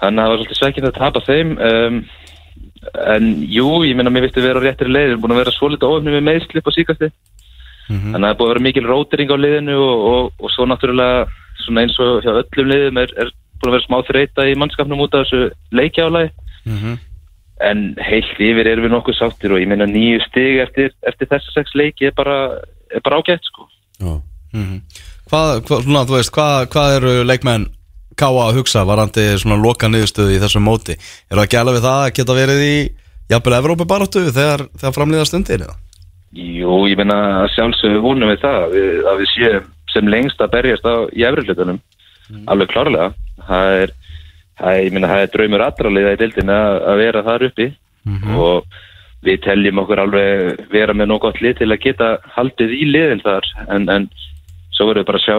þannig 0.00 0.22
að 0.22 0.24
það 0.24 0.30
var 0.30 0.38
svolítið 0.38 0.58
svekkinn 0.58 0.88
að 0.88 0.96
tapa 0.96 1.20
þeim 1.26 1.50
um, 1.60 1.96
en 3.14 3.26
jú, 3.52 3.66
ég 3.84 3.96
meina 3.96 4.12
mér 4.12 4.24
veistu 4.24 4.40
vera 4.40 4.56
á 4.56 4.64
réttri 4.64 4.88
leið, 4.88 5.02
við 5.02 5.10
erum 5.10 5.20
búin 5.20 5.34
að 5.34 5.40
vera 5.42 5.52
svolítið 5.52 5.90
ofnum 5.90 6.16
með 6.16 6.26
meðslip 6.28 6.70
á 6.70 6.72
síkasti 6.72 7.10
Mhm. 7.90 8.12
þannig 8.14 8.22
að 8.22 8.28
það 8.28 8.30
er 8.30 8.38
búið 8.38 8.46
að 8.46 8.52
vera 8.52 8.66
mikil 8.66 8.86
rótering 8.86 9.30
á 9.34 9.36
liðinu 9.42 9.76
og, 9.82 10.02
og, 10.10 10.32
og 10.38 10.52
svo 10.54 10.66
náttúrulega 10.70 11.26
svona 11.64 11.82
eins 11.82 11.96
og 11.98 12.22
hjá 12.22 12.30
öllum 12.38 12.68
liðum 12.70 13.00
er, 13.02 13.14
er 13.18 13.32
búin 13.58 13.70
að 13.70 13.74
vera 13.74 13.86
smá 13.86 13.96
þreita 14.06 14.46
í 14.46 14.58
mannskapnum 14.60 15.02
út 15.02 15.16
af 15.16 15.26
þessu 15.26 15.50
leikjálægi 15.74 16.30
-hmm. 16.70 16.94
En 17.60 17.94
heilt 18.00 18.40
yfir 18.40 18.68
erum 18.70 18.86
við 18.86 18.94
nokkuð 18.94 19.18
sáttir 19.18 19.52
og 19.52 19.60
ég 19.60 19.68
meina 19.68 19.88
nýju 19.88 20.22
stig 20.26 20.62
eftir, 20.64 20.94
eftir 21.06 21.28
þessa 21.28 21.56
sex 21.58 21.74
leiki 21.76 22.08
er 22.08 22.16
bara, 22.16 22.58
er 22.88 23.04
bara 23.04 23.20
ágætt 23.20 23.44
sko 23.48 23.68
Já 24.00 24.20
Mhm. 24.50 24.80
Hvað, 25.30 25.60
hvað, 25.66 25.84
svona, 25.84 26.06
þú 26.08 26.16
veist, 26.16 26.32
hvað, 26.34 26.56
hvað 26.72 26.96
eru 26.98 27.12
leikmenn 27.26 27.68
Káa 28.18 28.48
að 28.50 28.56
hugsa 28.58 28.82
varandi 28.84 29.22
svona 29.38 29.56
loka 29.62 29.88
niðurstöðu 29.88 30.34
í 30.34 30.40
þessu 30.42 30.60
móti? 30.60 30.96
Er 31.30 31.38
það 31.38 31.54
alveg 31.60 31.76
við 31.76 31.84
það 31.86 32.00
að 32.00 32.14
geta 32.18 32.34
verið 32.36 32.62
í 32.66 32.74
jafnvel 33.30 33.54
Evrópi 33.60 33.86
baráttu 33.88 34.24
þegar, 34.26 34.64
þegar 34.74 34.96
framlýða 34.96 35.28
stundir? 35.30 35.62
eða? 35.64 35.76
Jú, 36.34 36.74
ég 36.90 36.98
meina 36.98 37.20
að 37.44 37.48
sjálfsögðu 37.54 38.02
vonum 38.02 38.32
við 38.32 38.42
það 38.42 38.58
að 38.64 38.74
við, 38.74 38.90
að 39.12 39.22
við 39.22 39.30
séum, 39.30 39.70
sem 39.94 40.10
lengst 40.10 40.42
að 40.42 40.52
berjast 40.56 40.90
á 40.90 40.94
í 41.14 41.24
efri 41.30 41.46
hlutunum 41.46 41.80
alveg 42.50 42.70
klárlega 42.74 43.08
það 43.46 43.76
er, 43.78 43.94
það 44.60 44.76
er, 44.76 44.84
ég 44.84 44.94
minna, 44.94 45.10
það 45.10 45.24
er 45.24 45.32
draumur 45.34 45.64
allra 45.66 45.92
liða 45.96 46.14
í 46.14 46.20
dildin 46.20 46.54
að, 46.54 46.76
að 46.92 47.02
vera 47.04 47.24
þar 47.26 47.46
uppi. 47.48 47.68
Og 48.36 48.78
við 49.26 49.40
teljum 49.44 49.80
okkur 49.82 50.04
alveg 50.04 50.60
vera 50.72 50.94
með 50.96 51.10
nóg 51.10 51.24
gott 51.26 51.40
lið 51.44 51.58
til 51.60 51.70
að 51.70 51.82
geta 51.84 52.12
haldið 52.36 52.76
í 52.76 52.84
liðin 52.88 53.24
þar. 53.24 53.48
En, 53.68 53.88
en 53.92 54.06
svo 54.76 54.88
verður 54.88 55.02
við 55.02 55.08
bara 55.10 55.20
að 55.20 55.26
sjá, 55.26 55.36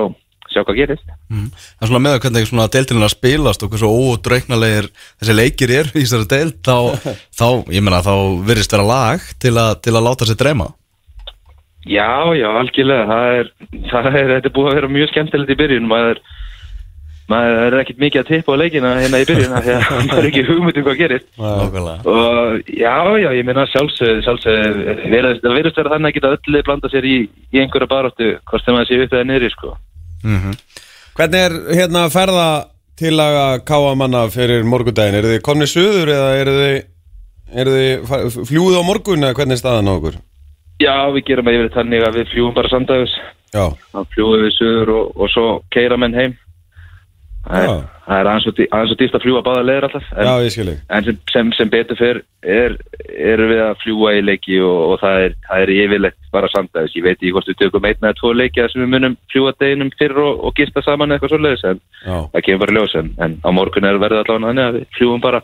sjá 0.53 0.61
hvað 0.67 0.81
gerist. 0.81 1.07
Mm. 1.31 1.47
Það 1.55 1.85
er 1.85 1.91
svona 1.91 2.03
með 2.05 2.17
að 2.17 2.21
hvernig 2.25 2.49
svona 2.49 2.67
deildin 2.75 3.01
er 3.01 3.07
að 3.07 3.15
spilast 3.15 3.65
og 3.65 3.71
hversu 3.73 3.89
ódreiknalegir 3.89 4.91
þessi 5.21 5.37
leikir 5.37 5.73
eru 5.79 5.95
í 5.95 6.03
þessari 6.03 6.29
deild 6.35 6.59
þá, 6.67 6.77
þá, 7.39 7.47
ég 7.73 7.87
meina, 7.87 8.03
þá 8.05 8.13
virðist 8.49 8.77
vera 8.77 8.91
lag 8.91 9.25
til, 9.41 9.55
a, 9.57 9.71
til 9.81 9.95
að 9.95 10.07
láta 10.09 10.29
sér 10.29 10.39
dreyma. 10.41 10.69
Já, 11.89 12.29
já, 12.37 12.45
algjörlega. 12.59 13.07
Það 13.09 13.39
er, 13.39 13.47
það 13.89 14.07
er, 14.11 14.27
þetta 14.35 14.49
er 14.51 14.53
búið 14.53 14.69
að 14.69 14.77
vera 14.77 14.93
mjög 14.93 15.09
skemmtilegt 15.09 15.53
í 15.55 15.57
byrjun. 15.57 15.89
Maður, 15.89 16.21
maður 17.29 17.61
er 17.61 17.77
ekkert 17.81 18.01
mikið 18.01 18.21
að 18.21 18.29
tippa 18.31 18.55
á 18.55 18.61
leikina 18.61 18.91
hérna 18.97 19.21
í 19.21 19.27
byrjun 19.29 19.55
því 19.55 19.73
að 19.75 19.83
maður 20.09 20.21
er 20.21 20.27
ekki 20.29 20.45
hugmynd 20.47 20.79
um 20.81 20.85
hvað 20.87 20.99
gerist. 21.01 21.29
Og 21.37 22.71
já, 22.71 22.95
já, 23.21 23.29
ég 23.37 23.47
meina 23.47 23.67
sjálfsög 23.71 24.23
sjálfsög, 24.25 24.81
það 25.05 25.55
verðist 25.55 25.79
vera 25.83 25.93
þannig 25.93 26.09
að 26.09 26.17
geta 26.17 26.33
öllu 26.37 26.63
blanda 26.67 26.91
sér 26.91 27.07
í, 27.07 27.15
í 27.53 27.61
einhverja 27.61 27.91
baráttu 27.91 28.31
hvort 28.49 28.65
sem 28.65 28.77
maður 28.77 28.89
sé 28.89 29.01
upp 29.05 29.15
eða 29.17 29.29
niðri, 29.29 29.53
sko. 29.55 29.75
Mm 30.25 30.55
Hvernig 31.11 31.41
er 31.43 31.53
hérna 31.75 32.05
ferða 32.07 32.49
til 32.97 33.17
að 33.19 33.65
káa 33.67 33.95
manna 33.99 34.21
fyrir 34.31 34.63
morgundaginn? 34.63 35.17
Er 35.19 35.27
þið 35.27 35.41
komnið 35.43 35.69
suður 35.73 36.11
eða 36.13 36.29
er 36.39 36.51
þið, 36.55 36.77
er 37.51 37.71
þið 37.75 38.37
fljúið 38.47 38.77
á 38.79 38.83
morgun 38.87 39.25
eða 39.27 39.35
hvernig 39.35 39.57
er 39.57 39.61
staðan 39.61 39.91
á 39.91 39.93
okkur? 39.97 40.15
Já, 40.81 40.95
við 41.11 41.25
gerum 41.27 41.51
að 41.51 41.57
yfir 41.57 41.73
þannig 41.75 42.05
að 42.07 42.17
við 42.21 42.31
fljúum 42.31 42.55
bara 42.55 42.71
samdags 42.71 43.17
fljúum 43.51 44.45
við 44.45 44.53
suður 44.55 44.93
og, 44.95 45.11
og 45.19 45.31
svo 45.33 45.45
keira 45.73 45.97
menn 45.99 46.15
heim 46.15 46.37
það 47.47 47.63
er, 47.65 47.69
er 48.17 48.27
aðeins 48.29 48.47
og 48.51 48.55
dý- 48.59 48.67
aðeins 48.71 48.91
og 48.93 48.99
dýst 48.99 49.15
að 49.17 49.23
fljúa 49.25 49.41
báða 49.45 49.63
leður 49.65 49.85
alltaf 49.87 50.09
en, 50.13 50.27
já 50.27 50.33
en 50.89 51.03
sem, 51.07 51.17
sem, 51.33 51.51
sem 51.57 51.69
betur 51.73 51.97
fyrr 51.99 52.19
er, 52.43 52.75
erum 53.31 53.49
við 53.51 53.61
að 53.65 53.79
fljúa 53.83 54.11
í 54.17 54.21
leiki 54.25 54.59
og, 54.61 54.77
og 54.93 54.99
það, 55.01 55.17
er, 55.25 55.35
það 55.47 55.63
er 55.65 55.71
yfirleitt 55.77 56.17
bara 56.35 56.49
samdags 56.53 56.95
ég 56.97 57.05
veit 57.07 57.17
ekki 57.17 57.31
hvort 57.33 57.49
við 57.49 57.59
tökum 57.63 57.87
einn 57.89 57.97
eða 58.05 58.13
tvo 58.19 58.33
leiki 58.37 58.67
sem 58.73 58.83
við 58.85 58.91
munum 58.93 59.17
fljúa 59.33 59.53
deginum 59.61 59.89
fyrr 59.99 60.21
og, 60.21 60.43
og 60.49 60.55
gista 60.59 60.83
saman 60.85 61.09
eða 61.09 61.17
eitthvað 61.19 61.33
svoleiðis 61.35 61.65
en 61.71 61.81
Já, 62.05 62.17
það 62.35 62.45
kemur 62.49 62.63
bara 62.65 62.77
ljós 62.77 62.95
en, 63.01 63.11
en 63.25 63.37
á 63.41 63.49
morgun 63.57 63.89
er 63.89 63.99
verið 64.01 64.21
allavega 64.23 64.47
þannig 64.51 64.67
að 64.69 64.77
við 64.79 64.85
fljúum 64.99 65.23
bara 65.25 65.41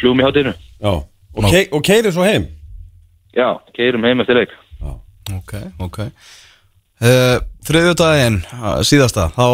fljúum 0.00 0.20
í 0.20 0.28
hátinu 0.28 0.54
Og, 0.90 1.44
ke 1.46 1.60
og 1.72 1.82
keirið 1.86 2.14
svo 2.16 2.24
heim? 2.26 2.48
já, 3.36 3.48
keirum 3.76 4.02
heim 4.04 4.20
eftir 4.24 4.34
leik. 4.40 4.54
Já, 4.80 4.92
Ok, 5.36 5.52
ok 5.78 5.98
uh, 7.04 7.38
Þriðjudaginn, 7.70 8.38
uh, 8.56 8.78
síðasta 8.86 9.28
þá 9.36 9.46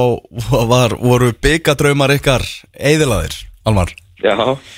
var, 0.71 0.95
voru 1.00 1.33
byggadraumar 1.43 2.15
ykkar 2.15 2.45
eðilaðir, 2.73 3.35
Almar. 3.67 3.91
Já, 4.23 4.37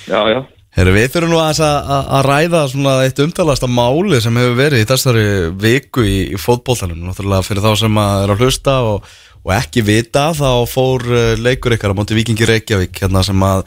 já, 0.09 0.19
já. 0.33 0.39
Herru, 0.77 0.93
við 0.93 1.07
fyrir 1.13 1.31
nú 1.31 1.39
að, 1.41 1.59
að 1.65 2.09
að 2.15 2.25
ræða 2.27 2.59
svona 2.69 2.93
eitt 3.03 3.19
umtalasta 3.23 3.67
máli 3.67 4.19
sem 4.21 4.35
hefur 4.37 4.57
verið 4.57 4.83
í 4.83 4.87
þessari 4.89 5.25
viku 5.59 6.05
í, 6.05 6.17
í 6.29 6.39
fótboltanum. 6.39 7.01
Náttúrulega 7.07 7.45
fyrir 7.47 7.65
þá 7.65 7.71
sem 7.81 7.99
að 8.01 8.23
er 8.23 8.33
að 8.33 8.43
hlusta 8.45 8.75
og, 8.87 9.09
og 9.41 9.53
ekki 9.57 9.83
vita 9.85 10.29
þá 10.37 10.51
fór 10.69 11.05
uh, 11.09 11.33
leikur 11.41 11.73
ykkar 11.75 11.93
á 11.93 11.97
móti 11.97 12.17
Víkingi 12.17 12.47
Reykjavík 12.49 13.01
hérna 13.01 13.25
sem 13.25 13.45
að 13.45 13.65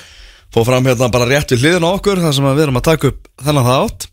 fór 0.54 0.68
fram 0.68 0.86
hérna 0.86 1.10
bara 1.12 1.26
rétt 1.30 1.54
við 1.54 1.66
hliðin 1.66 1.88
okkur 1.90 2.22
þar 2.22 2.36
sem 2.38 2.48
að 2.48 2.58
við 2.58 2.66
erum 2.68 2.80
að 2.82 2.88
taka 2.90 3.12
upp 3.12 3.30
þennan 3.46 3.70
þátt. 3.70 4.08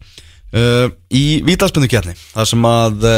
Uh, 0.50 0.86
í 1.14 1.26
vítaspindu 1.46 1.90
kjarni 1.92 2.18
þar 2.34 2.50
sem 2.50 2.64
að 2.66 3.10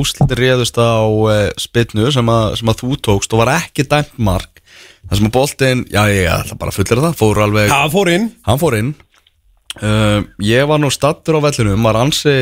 úslitir 0.00 0.40
réðust 0.42 0.78
á 0.80 1.04
uh, 1.06 1.48
spinnu 1.60 2.10
sem 2.14 2.28
að, 2.34 2.58
sem 2.60 2.70
að 2.70 2.82
þú 2.82 2.98
tókst 3.08 3.34
og 3.34 3.44
var 3.44 3.54
ekki 3.60 3.86
dæmt 3.90 4.18
mark. 4.18 4.62
Þar 5.08 5.20
sem 5.20 5.28
að 5.28 5.34
boltinn, 5.36 5.86
já 5.92 6.02
ég 6.10 6.30
ætla 6.32 6.58
bara 6.58 6.72
að 6.72 6.78
fullera 6.80 7.08
það 7.08 7.18
fór 7.20 7.42
alveg 7.44 7.72
það 7.72 7.90
fór 7.94 8.10
inn. 8.14 8.30
Hann 8.48 8.62
fór 8.62 8.78
inn. 8.78 8.94
Uh, 9.82 10.22
Ég 10.38 10.68
var 10.70 10.78
nú 10.78 10.86
stattur 10.94 11.34
á 11.34 11.42
vellinu 11.42 11.74
Maður 11.74 12.04
ansi 12.04 12.34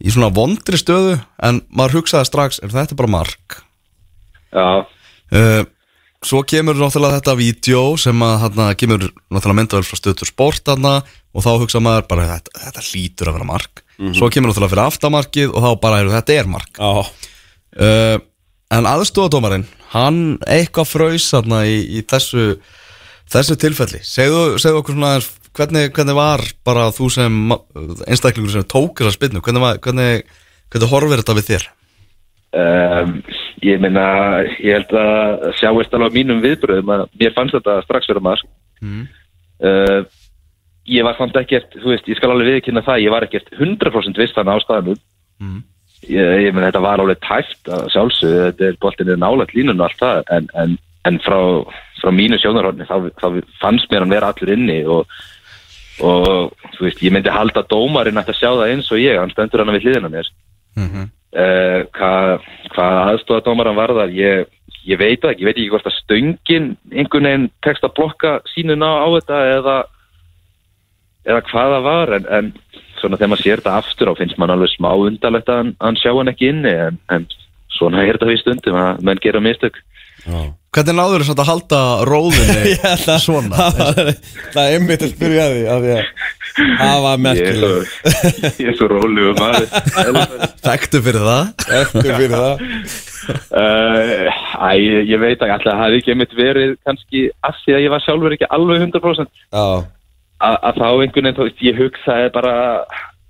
í 0.00 0.08
svona 0.08 0.30
vondri 0.32 0.78
stöðu 0.80 1.18
En 1.44 1.58
maður 1.68 1.98
hugsaði 1.98 2.30
strax 2.30 2.62
Er 2.64 2.72
þetta 2.72 2.96
bara 2.96 3.12
mark? 3.12 3.58
Já, 4.48 4.80
uh, 5.36 5.62
Svo 6.24 6.40
kemur 6.48 6.78
náttúrulega 6.80 7.18
þetta 7.18 7.34
vídeo 7.36 7.82
Sem 8.00 8.24
að 8.24 8.46
þarna 8.46 8.70
kemur 8.80 9.04
náttúrulega 9.04 9.58
myndavel 9.58 9.84
frá 9.84 10.00
stöður 10.00 10.32
sport 10.32 10.64
þarna 10.70 10.94
Og 11.36 11.44
þá 11.44 11.50
hugsa 11.60 11.84
maður 11.84 12.08
bara 12.08 12.28
Þetta, 12.30 12.56
þetta 12.64 12.86
hlýtur 12.88 13.28
að 13.28 13.36
vera 13.36 13.50
mark 13.52 13.84
Svo 14.16 14.28
kemur 14.32 14.50
náttúrulega 14.50 14.72
fyrir 14.74 14.84
aftamarkið 14.88 15.52
Og 15.54 15.62
þá 15.62 15.70
bara 15.82 16.00
er 16.02 16.10
þetta 16.16 16.36
er 16.40 16.48
mark 16.50 16.80
Já, 16.80 16.90
uh, 17.86 18.16
En 18.72 18.88
aðstofadómarinn 18.88 19.66
Hann 19.92 20.20
eitthvað 20.48 20.88
fraus 20.88 21.26
þarna 21.34 21.62
í, 21.68 21.78
í 21.98 22.02
þessu 22.08 22.56
Þessu 23.32 23.54
tilfelli. 23.56 24.00
Segðu, 24.04 24.58
segðu 24.60 24.80
okkur 24.82 24.96
svona 24.96 25.12
aðeins 25.14 25.28
hvernig, 25.56 25.86
hvernig 25.96 26.16
var 26.16 26.42
bara 26.66 26.88
þú 26.92 27.06
sem 27.12 27.36
einstaklingur 28.08 28.52
sem 28.52 28.66
tók 28.68 28.98
þessa 29.00 29.14
spinnu 29.16 29.40
Hvernig, 29.44 29.62
var- 29.64 29.78
hvernig, 29.84 30.26
hvernig 30.72 30.90
horfir 30.92 31.22
þetta 31.22 31.36
við 31.38 31.48
þér? 31.52 31.64
Um, 32.52 33.14
ég 33.64 33.80
meina, 33.80 34.02
ég 34.60 34.74
held 34.76 34.90
að 35.00 35.46
sjáist 35.60 35.94
alveg 35.96 36.12
á 36.12 36.16
mínum 36.18 36.42
viðbröðum 36.44 36.90
að 36.92 37.04
mér 37.22 37.32
fannst 37.36 37.56
þetta 37.56 37.78
strax 37.86 38.10
vera 38.12 38.20
marg 38.26 38.44
Mm. 38.82 39.04
uh, 39.62 40.02
ég 40.90 41.06
var 41.06 41.18
samt 41.18 41.36
ekkert 41.38 41.74
þú 41.78 41.92
veist, 41.92 42.08
ég 42.10 42.18
skal 42.18 42.32
alveg 42.32 42.56
viðkynna 42.56 42.84
það 42.86 43.04
ég 43.04 43.14
var 43.14 43.26
ekkert 43.26 43.52
100% 43.58 44.22
viss 44.22 44.36
þannig 44.36 44.62
ástæðanum 44.62 45.02
Mm. 45.42 45.62
ég, 46.06 46.28
ég 46.46 46.54
meina, 46.54 46.68
þetta 46.68 46.82
var 46.84 47.00
alveg 47.02 47.18
tæft 47.24 47.70
að 47.72 47.88
sjálfsögðu, 47.94 48.42
þetta 48.44 48.66
er 48.68 48.76
boltinn 48.82 49.08
er 49.10 49.16
nálægt 49.18 49.54
línun 49.56 49.80
og 49.80 49.88
allt 49.88 49.98
það, 49.98 50.20
en, 50.36 50.44
en, 50.62 50.76
en 51.08 51.18
frá, 51.24 51.38
frá 51.98 52.10
mínu 52.14 52.38
sjónarhóðni 52.38 52.86
þá, 52.86 53.08
þá 53.18 53.26
fannst 53.58 53.90
mér 53.90 54.04
hann 54.04 54.14
vera 54.14 54.28
allur 54.30 54.52
inni 54.54 54.76
og, 54.86 55.16
og 56.06 56.54
þú 56.76 56.86
veist, 56.86 57.02
ég 57.02 57.14
myndi 57.14 57.32
halda 57.32 57.64
dómarinn 57.70 58.22
að 58.22 58.30
sjá 58.38 58.52
það 58.52 58.68
eins 58.68 58.92
og 58.94 59.02
ég, 59.02 59.18
hann 59.18 59.34
stendur 59.34 59.64
hann 59.64 59.74
við 59.74 59.88
hliðina 59.88 60.12
mér. 60.12 60.30
Mm 60.78 61.10
uh, 61.32 61.80
hvað 61.96 62.48
hva 62.72 62.88
aðstofadómaran 63.12 63.78
varðar 63.78 64.12
ég, 64.14 64.46
ég 64.88 65.00
veit 65.00 65.24
ekki, 65.24 65.42
ég 65.42 65.48
veit 65.48 65.56
ekki 65.56 65.70
hvort 65.72 65.88
að 65.88 65.98
stöngin 65.98 66.70
einhvern 66.92 67.28
veginn 67.28 67.48
tekst 67.64 67.84
að 67.86 67.94
blokka 67.98 68.38
sínuna 68.52 68.90
á 69.04 69.06
þetta 69.16 69.40
eða 69.56 69.76
eða 71.28 71.44
hvað 71.50 71.76
það 71.76 71.86
var 71.86 72.14
en, 72.18 72.26
en 72.38 72.50
svona 73.00 73.18
þegar 73.18 73.32
maður 73.32 73.44
sér 73.46 73.62
þetta 73.62 73.76
aftur 73.82 74.10
á 74.10 74.18
finnst 74.18 74.40
mann 74.40 74.54
alveg 74.54 74.72
smá 74.72 74.90
undarlegt 74.94 75.50
að 75.50 75.62
hann, 75.62 75.72
hann 75.82 76.00
sjá 76.00 76.12
hann 76.14 76.32
ekki 76.32 76.50
inni 76.52 76.74
en, 76.88 76.98
en 77.14 77.28
svona 77.72 78.04
er 78.04 78.18
þetta 78.18 78.30
við 78.30 78.42
stundum 78.42 78.78
að 78.78 79.06
menn 79.08 79.22
gera 79.22 79.42
mistök. 79.42 79.80
Já. 80.22 80.52
Hvernig 80.72 80.96
náður 80.96 81.24
þess 81.26 81.34
að 81.34 81.48
halda 81.50 81.80
róðinni 82.08 82.76
svona? 83.26 83.68
það, 83.74 84.12
það 84.54 84.62
er 84.62 84.76
einmitt 84.78 85.04
að 85.04 85.14
spyrja 85.16 85.48
því 85.52 85.64
að 85.68 85.86
því 85.86 85.96
að 85.96 86.12
það 86.78 86.98
var 87.06 87.26
er 87.32 87.58
svo, 87.58 87.70
ég 88.60 88.70
er 88.70 88.76
svo 88.78 88.88
rólegur 88.92 89.38
maður. 89.40 90.46
Þekktu 90.62 91.02
fyrir 91.04 91.26
það? 91.28 91.50
Eftir 91.80 92.08
fyrir 92.08 92.36
það. 92.36 92.66
Uh, 93.22 94.26
æ, 94.58 94.70
ég, 94.80 95.10
ég 95.12 95.20
veit 95.22 95.36
ekki 95.36 95.52
alltaf 95.54 95.76
það 95.76 95.82
hefði 95.84 95.98
ekki 96.00 96.14
einmitt 96.14 96.32
verið 96.34 96.72
kannski 96.82 97.20
af 97.46 97.58
því 97.62 97.76
að 97.76 97.84
ég 97.84 97.92
var 97.92 98.02
sjálfur 98.02 98.34
ekki 98.34 98.48
alveg 98.56 98.82
100% 98.88 99.30
Já, 99.30 99.66
að, 100.42 100.56
að 100.68 100.80
þá 100.80 100.86
einhvern 100.88 101.28
veginn, 101.28 101.36
þú 101.38 101.46
veist, 101.48 101.62
ég 101.66 101.78
hugsaði 101.78 102.32
bara 102.34 102.54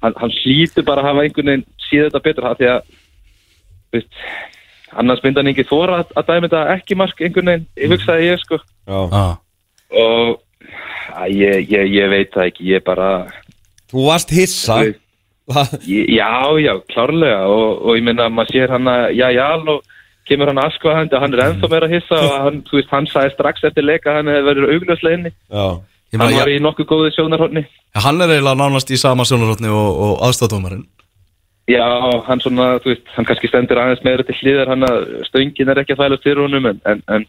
hann, 0.02 0.16
hann 0.20 0.34
hlýtur 0.40 0.86
bara 0.88 1.04
að 1.04 1.10
hafa 1.10 1.26
einhvern 1.26 1.52
veginn 1.52 1.68
síða 1.88 2.08
þetta 2.08 2.24
betur 2.26 2.48
það 2.48 2.58
því 2.60 2.70
að 2.72 2.80
þú 2.88 3.98
veist, 3.98 4.24
annars 5.02 5.22
myndi 5.24 5.42
hann 5.42 5.52
ekki 5.52 5.68
þóra 5.68 6.00
að, 6.00 6.16
að 6.16 6.30
dæmi 6.30 6.48
þetta 6.48 6.64
ekki 6.76 6.98
mark 7.02 7.22
einhvern 7.22 7.52
veginn, 7.52 7.68
ég 7.82 7.94
hugsaði 7.94 8.30
ég 8.30 8.42
sko. 8.42 8.60
Já. 8.88 8.98
Ah. 9.12 9.32
og 9.92 10.42
að, 11.12 11.30
ég, 11.36 11.70
ég, 11.70 11.94
ég 11.98 12.12
veit 12.12 12.34
það 12.34 12.50
ekki, 12.50 12.68
ég 12.72 12.84
bara 12.86 13.12
Þú 13.92 14.04
varst 14.08 14.30
hissa. 14.32 14.78
Þú 14.80 15.56
veist, 15.56 15.88
ég, 15.90 16.12
já, 16.16 16.32
já, 16.64 16.72
klárlega. 16.88 17.42
Og, 17.52 17.82
og 17.84 17.98
ég 17.98 18.06
meina, 18.06 18.30
maður 18.32 18.54
sér 18.56 18.72
hann 18.72 18.88
að 18.88 19.02
já, 19.18 19.26
já, 19.36 19.48
og 19.68 19.82
kemur 20.28 20.48
hann 20.48 20.62
askvaðandi 20.62 21.18
og 21.18 21.24
hann 21.24 21.34
er 21.36 21.42
ennþá 21.44 21.68
meira 21.68 21.88
hissa 21.90 22.20
og 22.22 22.36
hann, 22.46 22.60
þú 22.68 22.78
veist, 22.78 22.92
hann 22.94 23.08
sagði 23.10 23.34
strax 23.34 23.66
eftir 23.68 23.84
leika 23.84 24.12
að 24.12 24.20
hann 24.20 24.30
hefði 24.32 24.46
verið 24.48 24.74
augljóslega 24.76 25.18
inni. 25.18 25.32
Já, 25.52 25.66
hann 26.20 26.34
var 26.34 26.48
ja, 26.48 26.56
í 26.58 26.62
nokkuð 26.62 26.88
góðu 26.90 27.12
sjónarhóttni 27.16 27.62
Hann 27.94 28.20
er 28.20 28.34
eiginlega 28.34 28.58
nánast 28.60 28.90
í 28.92 28.98
sama 29.00 29.24
sjónarhóttni 29.28 29.70
og, 29.72 30.02
og 30.06 30.26
aðstofadómarinn 30.28 30.84
Já, 31.70 31.86
hann 32.26 32.40
svona, 32.42 32.80
þú 32.82 32.90
veist, 32.90 33.10
hann 33.14 33.26
kannski 33.28 33.48
stendur 33.48 33.78
aðeins 33.78 34.02
meira 34.02 34.24
til 34.26 34.34
hliðar, 34.40 34.72
hann 34.72 34.82
að 34.82 35.04
stöngin 35.28 35.70
er 35.70 35.78
ekki 35.78 35.94
að 35.94 36.00
þælast 36.02 36.24
fyrir 36.26 36.42
honum, 36.42 36.66
en, 36.72 36.80
en, 36.90 37.02
en 37.14 37.26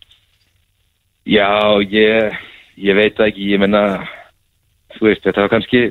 já, 1.30 1.50
ég, 1.86 2.40
ég 2.82 2.98
veit 2.98 3.22
ekki, 3.22 3.52
ég 3.54 3.62
menna, 3.62 3.84
þú 4.98 5.06
veist, 5.12 5.22
þetta 5.28 5.46
var 5.46 5.54
kannski, 5.54 5.84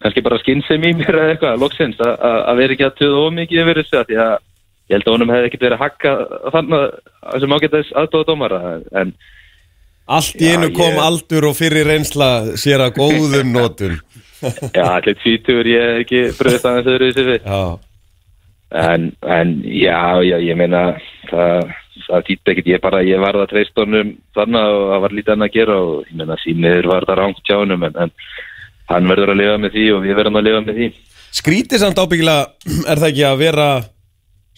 kannski 0.00 0.24
bara 0.24 0.40
skynsem 0.40 0.86
í 0.88 0.94
mér 0.96 1.20
eða 1.20 1.34
eitthvað, 1.34 1.60
loksins, 1.60 2.00
að- 2.00 2.56
vera 2.62 2.76
ekki 2.78 2.88
að 2.88 2.96
töða 3.02 3.26
ómikið 3.28 3.62
yfir 3.66 3.82
þessu, 3.82 4.04
því 4.08 4.20
að 4.24 4.34
ég 4.88 4.96
held 4.96 5.06
að 5.06 5.14
honum 5.18 5.34
hefði 5.34 5.50
ekkert 5.50 5.66
verið 5.66 5.76
að 5.76 5.84
hakka 5.84 6.14
þannig 6.56 6.78
að 6.80 6.90
þessum 7.34 7.56
ágættis 7.58 7.92
aðdóða 8.00 8.28
dómara, 8.32 8.62
en 8.96 9.12
allt 10.08 10.40
í 10.40 10.48
einu 10.54 10.70
kom 10.76 10.94
ég- 10.96 11.02
aldur 11.04 11.46
og 11.50 11.56
fyrir 11.58 11.86
reynsla 11.88 12.28
sér 12.60 12.84
að 12.86 12.96
góðum 13.00 13.52
nótum 13.54 13.98
já, 14.78 14.84
allir 14.94 15.16
tvítur 15.22 15.66
ég 15.66 15.82
hef 15.84 16.00
ekki 16.04 16.20
bröðist 16.38 16.66
aðeins 16.70 16.90
öðru 16.94 17.10
þessu 17.12 17.28
við. 17.32 17.44
Já, 17.44 17.62
En, 18.68 19.04
en 19.24 19.52
já, 19.64 19.96
já, 20.28 20.34
ég 20.44 20.56
meina 20.60 20.80
það, 21.30 21.70
það 22.04 22.24
týtt 22.26 22.50
ekkert, 22.52 22.66
ég 22.68 22.82
bara, 22.84 22.98
ég 23.00 23.16
var 23.22 23.38
það 23.40 23.46
treyst 23.54 23.80
honum 23.80 24.10
þannig 24.36 24.66
og 24.74 24.82
það 24.90 25.00
var 25.06 25.14
lítið 25.16 25.32
annað 25.34 25.48
að 25.48 25.54
gera 25.54 25.76
og 25.86 25.94
ég 26.10 26.18
menna 26.20 26.36
því 26.42 26.54
miður 26.60 26.88
var 26.90 27.06
það 27.08 27.18
rangt 27.22 27.40
hjá 27.48 27.54
honum 27.62 27.86
en, 27.88 27.96
en 28.04 28.12
hann 28.92 29.08
verður 29.08 29.32
að 29.32 29.40
lifa 29.40 29.54
með 29.64 29.72
því 29.78 29.86
og 29.94 30.02
við 30.04 30.18
verðum 30.20 30.36
að 30.42 30.46
lifa 30.50 30.60
með 30.66 30.80
því. 30.82 30.88
Skrítið 31.40 31.80
samt 31.86 32.02
ábyggilega 32.04 32.76
er 32.92 33.00
það 33.00 33.08
ekki 33.08 33.24
að 33.30 33.40
vera 33.46 33.68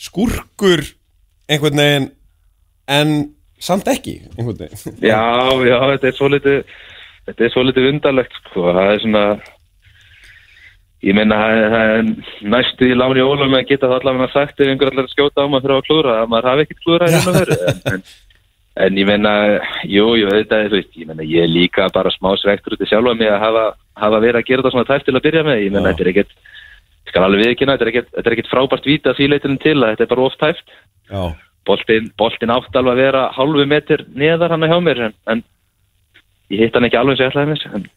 skurkur 0.08 0.82
einhvern 1.50 1.80
veginn 1.84 2.10
en 2.90 3.14
samt 3.60 3.88
ekki 3.92 4.16
einhvern 4.38 4.58
veginn. 4.64 4.98
Já, 5.12 5.20
já, 5.68 5.76
þetta 5.94 6.08
er 6.10 6.16
svo 6.18 6.28
litið 6.32 6.60
þetta 7.28 7.44
er 7.46 7.52
svo 7.54 7.64
litið 7.68 7.88
undarlegt 7.94 8.38
sko, 8.40 8.64
það 8.74 8.92
er 8.94 9.02
svona 9.04 9.24
ég 11.00 11.14
meina 11.16 11.36
það 11.40 11.92
er- 11.98 12.08
næstu 12.54 12.88
í 12.90 12.96
láni 12.96 13.22
ólum 13.24 13.54
að 13.56 13.68
geta 13.70 13.88
það 13.88 13.98
allavega 14.00 14.32
sagt 14.34 14.60
ef 14.60 14.68
einhver 14.68 14.90
allar 14.92 15.08
skjóta 15.12 15.44
á 15.44 15.48
maður 15.48 15.64
fyrir 15.66 15.76
að 15.78 15.86
klúra 15.88 16.16
að 16.20 16.32
maður 16.32 16.48
hafi 16.50 16.64
ekkert 16.66 16.82
klúra 16.84 17.08
hérna 17.12 17.32
verið 17.38 17.62
en, 17.94 18.02
en, 18.84 18.98
ég 19.00 19.08
meina, 19.08 19.32
jú, 19.88 20.06
jú, 20.20 20.28
þetta 20.34 20.58
er 20.66 20.74
veist, 20.76 20.92
ég 21.00 21.08
meina, 21.08 21.24
ég 21.24 21.46
er 21.46 21.52
líka 21.52 21.88
bara 21.94 22.12
smá 22.12 22.32
svektur 22.40 22.76
út 22.76 22.84
í 22.84 22.88
sjálfa 22.90 23.14
mig 23.16 23.32
að 23.32 23.40
hafa, 23.46 23.64
hafa 24.04 24.20
verið 24.26 24.40
að 24.42 24.48
gera 24.50 24.62
þetta 24.64 24.74
svona 24.76 24.88
tæft 24.90 25.08
til 25.08 25.16
að 25.16 25.24
byrja 25.28 25.44
með, 25.48 25.62
ég 25.64 25.72
meina, 25.76 25.92
þetta 25.94 26.04
er 26.06 26.12
ekkert 26.12 26.36
skal 27.10 27.24
alveg 27.26 27.46
viðkynna, 27.46 27.74
þetta 27.78 27.86
er 27.88 27.92
ekkert, 27.94 28.10
þetta 28.16 28.28
er 28.30 28.36
ekkert 28.36 28.50
frábært 28.52 28.86
víta 28.90 29.14
því 29.16 29.30
leitinu 29.32 29.56
til 29.64 29.76
að 29.80 29.94
þetta 29.94 30.04
er 30.06 30.12
bara 30.12 30.26
oft 30.28 30.40
tæft 30.44 30.76
Já, 31.10 31.22
boltin, 31.68 32.10
boltin 32.18 32.52
átt 32.54 32.76
alveg 32.76 32.96
að 32.96 33.02
vera 33.04 33.24
hálfu 33.36 33.66
metur 33.68 34.04
neðar 34.14 34.54
hann 34.54 34.68
hjá 34.68 34.76
mér 34.84 35.06
en, 35.08 35.16
en 35.30 35.42
ég 36.50 36.64
hitt 36.64 36.76
hann 36.76 36.88
ekki 36.88 37.00
alveg 37.00 37.18
sem 37.18 37.28
ég 37.28 37.34
ætlaði 37.34 37.52
mér 37.52 37.66
en 37.78 37.88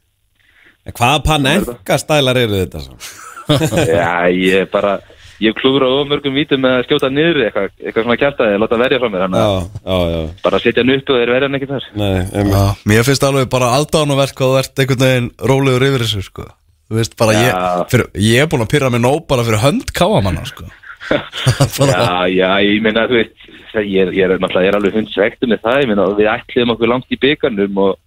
en 0.83 0.97
hvaða 0.97 1.23
panenka 1.27 1.99
stælar 2.01 2.39
eru 2.43 2.63
þetta 2.63 2.83
svo? 2.83 2.97
já, 3.87 4.29
ég 4.31 4.71
bara 4.71 4.97
ég 5.43 5.55
klúra 5.57 5.87
á 5.89 6.03
mörgum 6.07 6.35
vítum 6.35 6.61
með 6.63 6.77
að 6.77 6.85
skjóta 6.87 7.09
niður 7.11 7.39
eitthvað, 7.47 7.71
eitthvað 7.81 8.05
svona 8.05 8.19
kjartaði, 8.21 8.59
láta 8.61 8.79
verja 8.79 8.99
frá 9.01 9.09
mér 9.11 9.25
þannig 9.25 9.41
Já, 9.41 9.47
að 9.53 10.03
já, 10.03 10.11
já 10.13 10.43
bara 10.45 10.61
setja 10.63 10.83
hann 10.83 10.93
upp 10.93 11.09
og 11.13 11.19
þeir 11.19 11.33
verja 11.35 11.49
hann 11.49 11.59
ekki 11.59 11.71
þar 11.71 11.87
Nei, 12.01 12.19
um, 12.23 12.51
Já, 12.53 12.63
mér 12.91 13.07
finnst 13.07 13.25
alveg 13.27 13.49
bara 13.53 13.71
aldánaverk 13.79 14.37
hvað 14.39 14.53
þú 14.53 14.61
ert 14.61 14.83
einhvern 14.83 15.03
veginn 15.07 15.31
rólegur 15.51 15.87
yfir 15.89 16.05
þessu 16.05 16.23
sko. 16.27 16.47
Þú 16.91 16.99
veist 16.99 17.15
ég, 17.33 17.59
fyrir, 17.89 18.07
ég 18.21 18.43
er 18.43 18.49
búin 18.51 18.63
að 18.65 18.71
pyrra 18.75 18.91
mig 18.93 19.01
nóg 19.01 19.23
bara 19.29 19.45
fyrir 19.47 19.63
hönd 19.63 19.93
káamanna 19.95 20.43
sko. 20.47 20.67
Já, 21.11 22.27
já, 22.39 22.49
ég 22.63 22.81
meina 22.85 23.05
þú 23.09 23.19
veist 23.19 23.47
ég, 23.79 23.95
er- 24.05 24.13
ég 24.13 24.27
er 24.27 24.35
ég 24.37 24.67
er 24.69 24.77
alveg 24.77 24.97
hundsvektur 24.99 25.49
með 25.51 25.63
það 25.65 25.79
ég 25.83 25.89
meina 25.91 26.09
við 26.17 26.29
ætliðum 26.33 26.75
okkur 26.75 26.91
langt 26.91 27.13
í 27.15 27.19
byggarnum 27.23 27.81
og, 27.85 27.97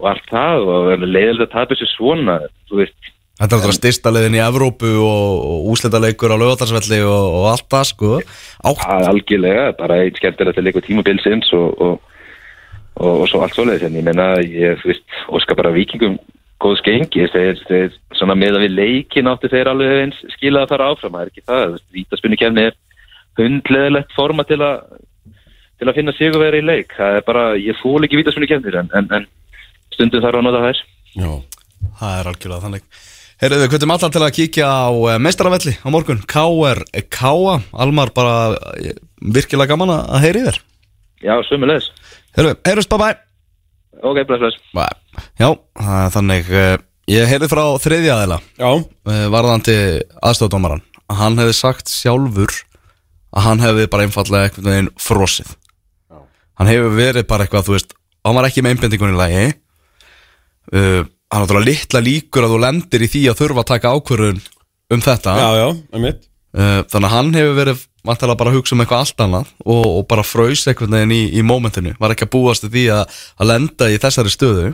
og 0.00 0.08
allt 0.12 0.32
það 0.32 0.70
og 0.72 1.04
leiðilegt 1.04 1.46
að 1.46 1.52
tapa 1.54 1.74
þessu 1.74 1.90
svona 1.92 2.38
þú 2.70 2.82
veist. 2.82 3.12
Þetta 3.36 3.52
er 3.52 3.60
alltaf 3.60 3.76
styrsta 3.76 4.10
leiðin 4.14 4.38
í 4.38 4.40
Evrópu 4.40 4.90
og, 5.04 5.32
og 5.44 5.66
úslitaleikur 5.74 6.32
á 6.32 6.40
lögatarsvelli 6.40 7.02
og, 7.04 7.24
og 7.42 7.48
allt 7.50 7.66
það 7.68 7.88
sko. 7.90 8.12
Að 8.64 9.08
algjörlega, 9.10 9.66
bara 9.76 9.98
einn 10.06 10.16
skemmtilegt 10.16 10.56
að 10.56 10.68
leika 10.70 10.82
tímabilsins 10.86 11.50
og, 11.52 11.82
og, 11.84 12.14
og, 12.96 13.26
svo 13.28 13.42
allt 13.44 13.58
svoleiðis, 13.58 13.84
en 13.90 13.98
ég 14.00 14.06
meina 14.08 14.30
ég, 14.40 14.80
þú 14.80 14.88
veist, 14.88 15.04
óska 15.36 15.58
bara 15.58 15.74
vikingum 15.76 16.16
góð 16.62 16.78
skengi, 16.80 17.26
þeir, 17.32 17.58
þeir 17.68 17.96
svona 18.16 18.36
með 18.38 18.58
að 18.58 18.66
við 18.66 18.76
leikin 18.78 19.28
áttu 19.30 19.50
þeir 19.52 19.70
alveg 19.72 19.98
eins 20.04 20.20
skilað 20.36 20.64
að 20.64 20.72
fara 20.72 20.90
áfram, 20.92 21.16
það 21.16 21.24
er 21.24 21.32
ekki 21.32 21.44
það, 21.44 21.64
þú 21.64 21.74
veist, 21.74 21.88
vítaspunni 21.98 22.38
kemni 22.40 22.64
er 22.70 22.78
hundleðilegt 23.36 24.14
forma 24.16 24.46
til 24.48 24.62
að 24.64 24.78
til 25.76 25.90
að 25.90 25.98
finna 25.98 26.14
sig 26.16 26.32
og 26.32 26.40
vera 26.40 26.56
í 26.56 26.64
leik, 26.64 26.94
það 26.96 27.18
er 27.18 27.26
bara, 27.26 27.42
ég 27.60 27.76
fól 27.82 28.00
ekki 28.06 28.16
vítaspunni 28.16 28.48
kemnir, 28.48 28.78
en, 28.80 28.88
en, 28.96 29.10
en 29.12 29.26
stundum 29.92 30.24
þarf 30.24 30.40
að 30.40 30.48
nota 30.48 30.64
þær. 30.64 30.80
já 31.16 31.30
það 32.00 32.16
er 32.20 32.32
algjörlega 32.32 32.64
þannig 32.64 33.04
Heyrðu, 33.36 33.58
við 33.60 33.72
kvötum 33.74 33.92
allar 33.92 34.12
til 34.14 34.22
að 34.24 34.32
kíkja 34.38 34.64
á 34.64 34.88
uh, 34.88 35.18
meistaravelli 35.20 35.74
á 35.76 35.88
morgun 35.92 36.22
K.R. 36.24 36.80
K.A. 37.12 37.58
Almar 37.84 38.14
bara 38.16 38.56
eh, 38.80 38.96
virkilega 39.20 39.74
gaman 39.74 39.92
að 39.92 40.08
að 40.16 40.24
heyri 40.24 40.46
þér 40.48 40.62
Já, 41.26 41.36
sömulegis. 41.48 41.92
Heyrðu, 42.36 42.56
heyrðust, 42.64 42.92
bye 42.92 43.02
bye 43.04 43.25
Ok, 44.02 44.20
bless, 44.28 44.58
bless. 44.74 44.98
Já, 45.40 45.48
þannig 46.12 46.50
uh, 46.52 46.76
Ég 47.06 47.28
heyrði 47.30 47.48
frá 47.48 47.62
þriðja 47.78 48.16
aðeila 48.16 48.36
Já, 48.58 48.70
uh, 48.74 49.26
varðandi 49.30 49.76
aðstofdómaran 50.26 50.82
að 51.06 51.20
hann 51.20 51.38
hefði 51.38 51.54
sagt 51.54 51.92
sjálfur 51.92 52.50
að 53.36 53.44
hann 53.46 53.62
hefði 53.62 53.84
bara 53.92 54.06
einfallega 54.06 54.48
einhvern 54.48 54.70
veginn 54.72 54.88
frosið. 54.98 55.52
Hann 56.56 56.70
hefur 56.72 56.94
verið 56.96 57.26
bara 57.30 57.44
eitthvað, 57.44 57.66
þú 57.68 57.74
veist 57.76 57.92
hann 58.26 58.38
var 58.38 58.48
ekki 58.48 58.64
með 58.64 58.74
einbendingun 58.74 59.12
í 59.14 59.18
lagi. 59.20 59.44
Uh, 60.72 61.04
hann 61.30 61.42
er 61.42 61.44
náttúrulega 61.44 61.68
litla 61.68 62.02
líkur 62.02 62.46
að 62.46 62.56
þú 62.56 62.62
lendir 62.64 63.04
í 63.06 63.10
því 63.12 63.22
að 63.30 63.38
þurfa 63.42 63.62
að 63.62 63.70
taka 63.70 63.92
ákvörðun 63.94 64.40
um 64.96 65.04
þetta. 65.04 65.36
Já, 65.38 65.48
já, 65.60 65.68
um 65.76 66.06
mitt 66.08 66.26
uh, 66.56 66.80
þannig 66.90 67.08
að 67.08 67.14
hann 67.14 67.32
hefur 67.36 67.56
verið 67.60 67.84
vantilega 68.06 68.38
bara 68.40 68.52
að 68.52 68.58
hugsa 68.60 68.76
um 68.76 68.82
eitthvað 68.84 69.02
allt 69.04 69.22
annað 69.24 69.48
og, 69.64 69.86
og 69.86 70.04
bara 70.10 70.24
fraus 70.26 70.66
einhvern 70.66 70.96
veginn 70.96 71.14
í, 71.16 71.22
í 71.38 71.44
mómentinu. 71.46 71.94
Var 72.00 72.14
ekki 72.14 72.26
að 72.28 72.32
búast 72.36 72.66
því 72.66 72.84
að, 72.94 73.16
að 73.40 73.50
lenda 73.52 73.88
í 73.92 73.98
þessari 74.02 74.32
stöðu. 74.32 74.70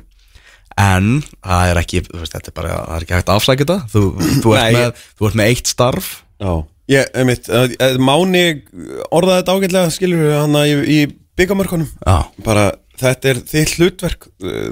En 0.81 1.09
það 1.45 1.71
er 1.71 1.81
ekki, 1.83 2.03
þú 2.07 2.21
veist, 2.23 2.37
þetta 2.37 2.49
er 2.53 2.57
bara 2.57 2.77
það 2.77 2.95
er 2.95 3.07
ekki 3.07 3.17
hægt 3.19 3.33
að 3.33 3.41
afsækja 3.41 3.65
þetta. 3.65 3.79
Þú, 3.93 4.05
þú, 4.45 4.55
ert 4.57 4.77
með, 4.77 5.03
þú 5.19 5.29
ert 5.29 5.41
með 5.41 5.51
eitt 5.53 5.73
starf. 5.73 6.13
Ég, 6.93 7.19
mitt 7.29 7.51
uh, 7.53 7.75
Máni 8.03 8.45
orðaði 9.13 9.43
þetta 9.43 9.57
ágætlega 9.59 9.93
skilur 9.95 10.25
við 10.25 10.35
hann 10.39 10.57
í, 10.63 10.73
í 10.83 10.99
byggamörkunum 11.39 11.93
bara 12.45 12.65
þetta 13.01 13.31
er 13.31 13.43
þitt 13.53 13.77
hlutverk. 13.79 14.27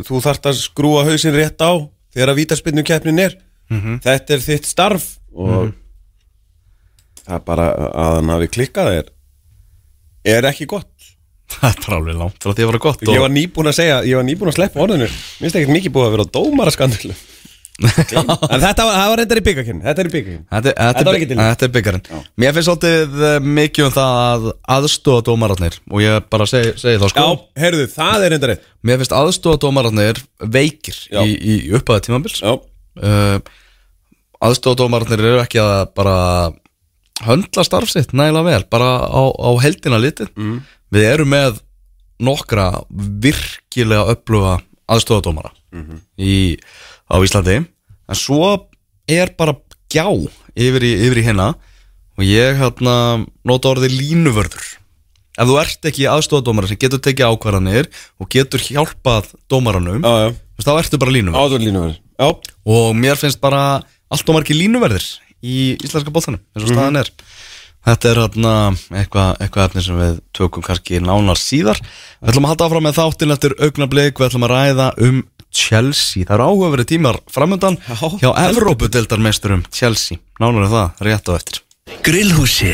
Þú 0.09 0.25
þarft 0.25 0.51
að 0.51 0.59
skrúa 0.65 1.05
hausinn 1.09 1.37
rétt 1.37 1.63
á 1.63 1.73
þegar 2.11 2.33
að 2.33 2.41
vítaspinnu 2.43 2.85
keppnin 2.87 3.23
er 3.23 3.39
þetta 4.03 4.35
er 4.35 4.43
þitt 4.43 4.67
starf 4.69 5.07
og 5.31 5.71
það 7.31 7.39
er 7.39 7.47
bara 7.49 7.67
að 7.89 8.15
hann 8.19 8.35
hafi 8.35 8.51
klikkað 8.57 8.93
er 8.99 9.11
er 10.37 10.51
ekki 10.51 10.69
gott? 10.71 10.91
Það 11.51 11.81
er 11.83 11.95
alveg 11.97 12.15
langt 12.21 12.45
frá 12.45 12.53
því 12.53 12.63
að 12.63 12.69
vera 12.71 12.83
gott 12.85 13.01
ég 13.09 13.23
var 13.25 13.33
nýbúin 13.35 13.71
að 13.71 13.79
segja, 13.81 13.99
ég 14.07 14.19
var 14.21 14.27
nýbúin 14.29 14.53
að 14.53 14.59
sleppa 14.61 14.85
orðinu. 14.85 15.09
Mér 15.11 15.41
finnst 15.43 15.57
ekkert 15.59 15.75
mikið 15.75 15.93
búið 15.97 16.07
að 16.07 16.13
vera 16.15 16.27
á 16.27 16.35
dómaraskandlu 16.37 17.15
en 17.81 18.61
þetta 18.61 18.85
var, 18.85 18.99
var 19.09 19.19
reyndar 19.19 19.41
í 19.41 19.43
byggakinn 19.47 19.79
þetta 19.81 20.03
er 20.03 20.09
í 20.11 20.13
byggakinn 20.13 20.43
Þetta, 20.45 20.73
Þetta 20.77 20.91
þetta, 21.01 21.03
er, 21.03 21.17
ekki 21.17 21.39
þetta 21.41 21.67
er 21.67 21.73
byggjarinn 21.77 22.27
Mér 22.43 22.53
finnst 22.55 22.69
svolítið 22.69 23.23
eh, 23.25 23.37
mikið 23.57 23.87
um 23.87 23.95
það 23.95 24.19
að 24.21 24.45
aðstóða 24.77 25.25
dómararnir 25.31 25.79
og 25.89 26.05
ég 26.05 26.29
bara 26.31 26.49
segi, 26.51 26.75
segi 26.77 27.01
það 27.01 27.15
sko. 27.15 27.25
Já, 27.25 27.63
heyrðu, 27.65 27.87
það 27.95 28.27
er 28.27 28.35
reyndar 28.35 28.53
eitt 28.55 28.69
Mér 28.85 29.01
finnst 29.01 29.17
aðstóða 29.17 29.63
dómararnir 29.65 30.21
veikir 30.59 31.01
Já. 31.09 31.23
í, 31.25 31.33
í 31.41 31.57
upphæða 31.81 32.05
tímabils. 32.05 32.45
Já, 32.45 32.53
uh, 33.01 33.41
aðstofadómarnir 34.41 35.21
eru 35.21 35.41
ekki 35.43 35.61
að 35.61 35.91
bara 35.97 36.17
höndla 37.27 37.65
starfsitt 37.67 38.15
nægilega 38.17 38.47
vel 38.47 38.65
bara 38.71 38.91
á, 39.07 39.23
á 39.31 39.51
heldina 39.63 40.01
litið. 40.01 40.31
Mm. 40.37 40.61
við 40.91 41.07
erum 41.07 41.31
með 41.31 41.61
nokkra 42.21 42.67
virkilega 42.91 44.13
öfluga 44.13 44.59
aðstofadómara 44.91 45.53
í, 46.19 46.59
á 47.09 47.17
Íslandi. 47.23 47.61
En 48.11 48.19
svo 48.19 48.67
er 49.09 49.33
bara 49.39 49.55
gjá 49.91 50.07
yfir 50.59 50.85
í, 50.85 50.93
yfir 51.07 51.23
í 51.23 51.25
hérna 51.25 51.55
og 52.19 52.27
ég 52.27 52.59
hérna 52.59 53.25
nota 53.47 53.71
orðið 53.71 53.97
línuvörður. 53.97 54.67
Ef 55.41 55.49
þú 55.49 55.57
ert 55.63 55.89
ekki 55.89 56.11
aðstofadómara 56.11 56.69
sem 56.69 56.81
getur 56.81 57.01
tekið 57.01 57.31
ákvarðanir 57.33 57.89
og 58.21 58.29
getur 58.29 58.61
hjálpað 58.61 59.31
dómaranum 59.49 60.03
já, 60.03 60.27
já, 60.27 60.35
þá 60.67 60.73
ertu 60.75 61.01
bara 61.01 61.15
línuvörður. 61.17 61.47
Áður 61.47 61.65
línuverð 61.65 61.99
Já, 62.21 62.29
og 62.69 62.91
mér 63.01 63.17
finnst 63.17 63.41
bara 63.41 63.81
allt 64.13 64.29
og 64.29 64.37
margir 64.37 64.59
línuverðir 64.59 65.07
í 65.43 65.75
íslenska 65.81 66.13
bóttanum 66.15 66.43
eins 66.55 66.67
og 66.67 66.73
staðan 66.75 67.01
er. 67.03 67.13
Þetta 67.81 68.11
er 68.11 68.19
hérna 68.21 68.55
eitthvað 68.93 69.31
eitthva 69.41 69.67
efni 69.67 69.83
sem 69.87 69.97
við 69.97 70.19
tökum 70.37 70.65
kannski 70.65 71.01
nánar 71.01 71.41
síðar. 71.41 71.81
Við 72.21 72.33
ætlum 72.35 72.47
að 72.49 72.53
halda 72.53 72.67
áfram 72.67 72.85
með 72.85 72.99
þáttin 72.99 73.35
eftir 73.35 73.55
augnablik. 73.57 74.21
Við 74.21 74.29
ætlum 74.29 74.45
að 74.45 74.53
ræða 74.53 74.89
um 75.07 75.23
Chelsea. 75.51 76.27
Það 76.29 76.35
eru 76.37 76.49
áhugaverið 76.51 76.91
tímar 76.93 77.19
framöndan 77.33 77.81
Já, 77.89 77.97
hjá 78.21 78.31
Evrópudeldarmeisturum 78.51 79.65
Chelsea. 79.73 80.21
Nánar 80.41 80.69
er 80.69 80.73
það 80.75 81.05
rétt 81.09 81.33
á 81.33 81.33
eftir. 81.41 81.63
Grillhúsið 82.07 82.69